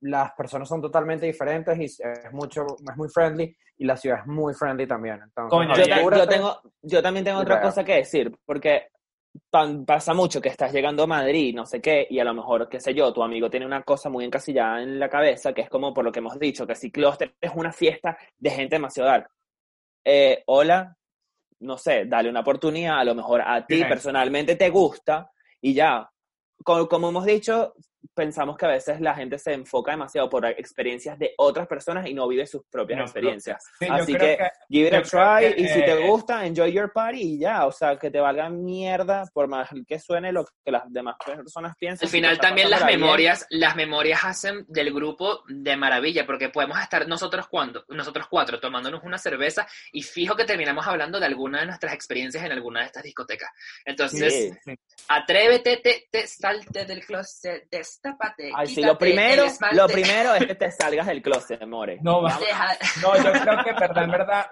[0.00, 4.26] las personas son totalmente diferentes y es, mucho, es muy friendly y la ciudad es
[4.26, 5.20] muy friendly también.
[5.22, 8.88] Entonces, Coño, Yo, yo tengo, yo también tengo otra cosa que decir, porque
[9.86, 12.80] pasa mucho que estás llegando a Madrid, no sé qué, y a lo mejor, qué
[12.80, 15.92] sé yo, tu amigo tiene una cosa muy encasillada en la cabeza, que es como
[15.94, 19.28] por lo que hemos dicho, que si Cluster es una fiesta de gente demasiado dark.
[20.04, 20.96] Eh, hola,
[21.60, 25.30] no sé, dale una oportunidad, a lo mejor a ti personalmente te gusta,
[25.60, 26.08] y ya.
[26.62, 27.74] Co- como hemos dicho,
[28.12, 32.14] pensamos que a veces la gente se enfoca demasiado por experiencias de otras personas y
[32.14, 33.64] no vive sus propias No, experiencias.
[33.78, 34.38] Sí, Así que
[34.68, 37.66] give it a try que, y si te eh, gusta, enjoy your party y ya,
[37.66, 41.74] o sea, que te valga mierda por más que suene lo que las demás personas
[41.78, 42.06] piensan.
[42.06, 46.78] Al final también las bien, memorias, las memorias hacen del grupo de maravilla, porque podemos
[46.80, 51.60] estar nosotros cuando, nosotros cuatro tomándonos una cerveza y fijo que terminamos hablando de alguna
[51.60, 53.50] de nuestras experiencias en alguna de estas discotecas.
[53.84, 54.34] Entonces,
[54.64, 54.74] Sí.
[55.08, 58.52] atrévete, te, te, salte del closet, destápate.
[58.54, 62.00] Ay, sí, lo primero, lo primero es que te salgas del closet, amores.
[62.02, 62.38] No, va.
[63.02, 64.46] No, yo creo que, verdad, en verdad,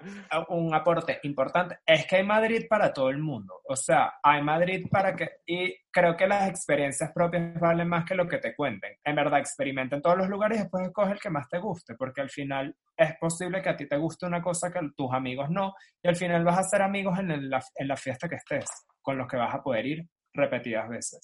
[0.49, 3.61] un aporte importante es que hay Madrid para todo el mundo.
[3.67, 5.29] O sea, hay Madrid para que.
[5.45, 8.97] Y creo que las experiencias propias valen más que lo que te cuenten.
[9.03, 11.95] En verdad, experimenta en todos los lugares y después escoge el que más te guste,
[11.95, 15.11] porque al final es posible que a ti te guste una cosa que a tus
[15.13, 18.27] amigos no, y al final vas a ser amigos en, el- la, en la fiesta
[18.29, 18.65] que estés,
[19.01, 21.21] con los que vas a poder ir repetidas veces.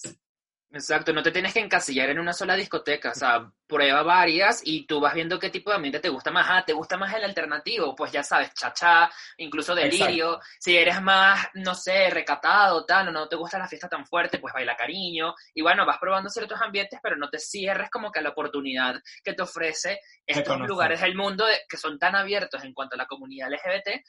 [0.72, 4.86] Exacto, no te tienes que encasillar en una sola discoteca, o sea, prueba varias y
[4.86, 6.46] tú vas viendo qué tipo de ambiente te gusta más.
[6.48, 7.92] Ah, ¿te gusta más el alternativo?
[7.96, 10.38] Pues ya sabes, chachá, incluso delirio.
[10.60, 14.38] Si eres más, no sé, recatado, tal, o no te gusta la fiesta tan fuerte,
[14.38, 15.34] pues baila cariño.
[15.54, 18.94] Y bueno, vas probando ciertos ambientes, pero no te cierres como que a la oportunidad
[19.24, 23.06] que te ofrece estos lugares del mundo que son tan abiertos en cuanto a la
[23.06, 24.04] comunidad LGBT,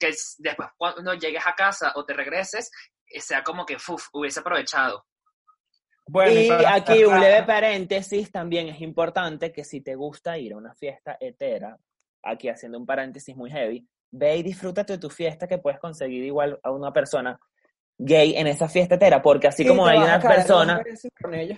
[0.00, 2.72] que es- después cuando llegues a casa o te regreses,
[3.06, 5.06] eh, sea como que, uf, hubiese aprovechado.
[6.06, 10.56] Bueno, Y aquí un leve paréntesis, también es importante que si te gusta ir a
[10.56, 11.78] una fiesta hetera,
[12.22, 16.24] aquí haciendo un paréntesis muy heavy, ve y disfrútate de tu fiesta que puedes conseguir
[16.24, 17.38] igual a una persona
[17.98, 20.82] gay en esa fiesta hetera, porque así como hay una persona,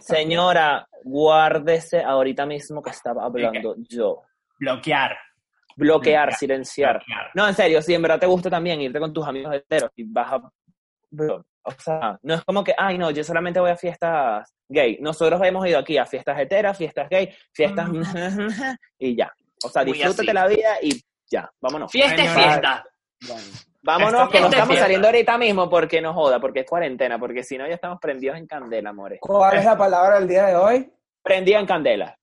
[0.01, 4.23] señora, guárdese ahorita mismo que estaba hablando yo.
[4.59, 5.17] Bloquear.
[5.77, 6.35] Bloquear, Bloquear.
[6.35, 6.97] silenciar.
[6.99, 7.31] bloquear.
[7.35, 10.05] No, en serio, si en verdad te gusta también irte con tus amigos heteros y
[10.05, 10.53] vas a...
[11.65, 14.99] O sea, no es como que, ay, no, yo solamente voy a fiestas gay.
[15.01, 17.89] Nosotros hemos ido aquí a fiestas heteras, fiestas gay, fiestas...
[18.99, 19.33] y ya.
[19.65, 21.01] O sea, disfrútate la vida y
[21.31, 21.91] ya, vámonos.
[21.91, 22.85] Fiesta es fiesta.
[23.27, 23.43] Bueno,
[23.83, 24.85] Vámonos, que no fiesta es estamos fiesta.
[24.85, 28.39] saliendo ahorita mismo porque no joda, porque es cuarentena, porque si no ya estamos prendidos
[28.39, 29.19] en candela, amores.
[29.21, 30.93] ¿Cuál es la palabra del día de hoy?
[31.23, 32.19] Prendido en candela.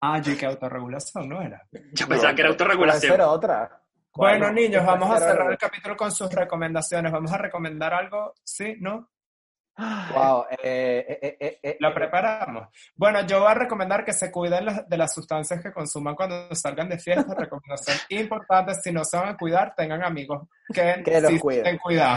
[0.00, 1.62] Ah, yo que autorregulación, ¿no era?
[1.92, 3.12] Yo pensaba que era autorregulación.
[3.12, 3.82] ser otra.
[4.16, 7.12] Bueno, Bueno, niños, vamos a cerrar el capítulo con sus recomendaciones.
[7.12, 8.34] ¿Vamos a recomendar algo?
[8.42, 8.76] ¿Sí?
[8.80, 9.10] ¿No?
[9.78, 12.68] Wow, eh, eh, eh, Lo preparamos.
[12.94, 16.54] Bueno, yo voy a recomendar que se cuiden las- de las sustancias que consuman cuando
[16.54, 17.34] salgan de fiesta.
[17.38, 21.64] Recomendación importante, si no se van a cuidar, tengan amigos que, Que los sí cuiden.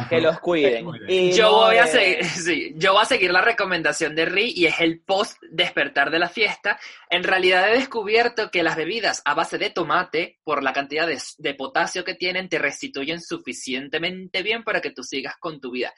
[0.10, 0.88] Que los cuiden.
[1.08, 4.54] Y Yo no voy a seguir, sí, yo voy a seguir la recomendación de Ri
[4.56, 6.80] y es el post despertar de la fiesta.
[7.10, 11.18] En realidad he descubierto que las bebidas a base de tomate, por la cantidad de,
[11.38, 15.94] de potasio que tienen, te restituyen suficientemente bien para que tú sigas con tu vida.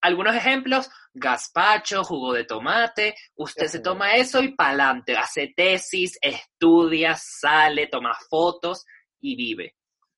[0.00, 7.16] Algunos ejemplos, gazpacho, jugo de tomate, usted se toma eso y pa'lante, hace tesis, estudia,
[7.18, 8.84] sale, toma fotos
[9.20, 9.74] y vive.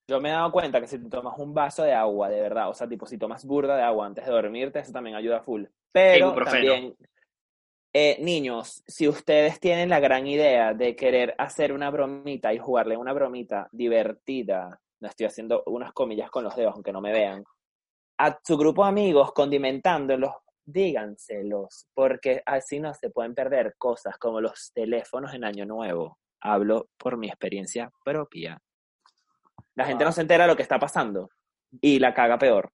[0.09, 2.71] Yo me he dado cuenta que si te tomas un vaso de agua, de verdad,
[2.71, 5.65] o sea, tipo, si tomas burda de agua antes de dormirte, eso también ayuda full.
[5.93, 6.97] Pero también,
[7.93, 12.97] eh, niños, si ustedes tienen la gran idea de querer hacer una bromita y jugarle
[12.97, 17.45] una bromita divertida, no estoy haciendo unas comillas con los dedos, aunque no me vean,
[18.19, 20.33] a su grupo de amigos condimentándolos,
[20.65, 26.19] díganselos, porque así no se pueden perder cosas como los teléfonos en Año Nuevo.
[26.41, 28.61] Hablo por mi experiencia propia.
[29.75, 31.31] La gente no se entera de lo que está pasando
[31.81, 32.71] y la caga peor.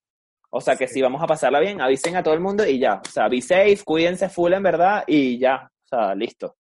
[0.50, 3.02] O sea que si vamos a pasarla bien, avisen a todo el mundo y ya.
[3.04, 5.70] O sea, be safe, cuídense full en verdad y ya.
[5.84, 6.56] O sea, listo.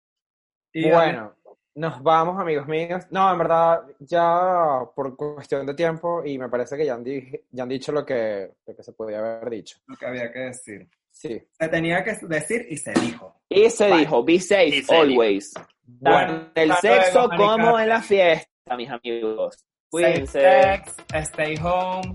[0.71, 1.36] Y, Bueno,
[1.76, 3.05] nos vamos, amigos míos.
[3.11, 7.32] No, en verdad, ya por cuestión de tiempo, y me parece que ya han, di-
[7.51, 9.78] ya han dicho lo que, lo que se podía haber dicho.
[9.88, 10.88] Lo que había que decir.
[11.11, 11.41] Sí.
[11.51, 13.41] Se tenía que decir y se dijo.
[13.49, 13.99] Y se Bye.
[13.99, 15.53] dijo, be safe Y always.
[15.86, 19.57] Bueno, el sexo luego, como en la fiesta, mis amigos.
[19.89, 20.39] Cuídense.
[20.39, 20.95] Sex,
[21.32, 22.13] stay home.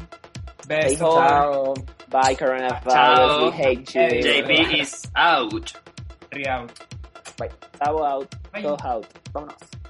[0.69, 1.01] Besos.
[1.03, 1.29] home.
[1.29, 1.75] Chao.
[2.09, 2.93] Bye, coronavirus.
[2.95, 3.47] Chao.
[3.47, 4.21] We hate you.
[4.23, 5.73] JP is out.
[7.39, 7.49] Riau.
[7.79, 8.35] Chao out.
[8.53, 8.63] Bye.
[8.63, 9.07] Go out.
[9.33, 9.84] Vámonos.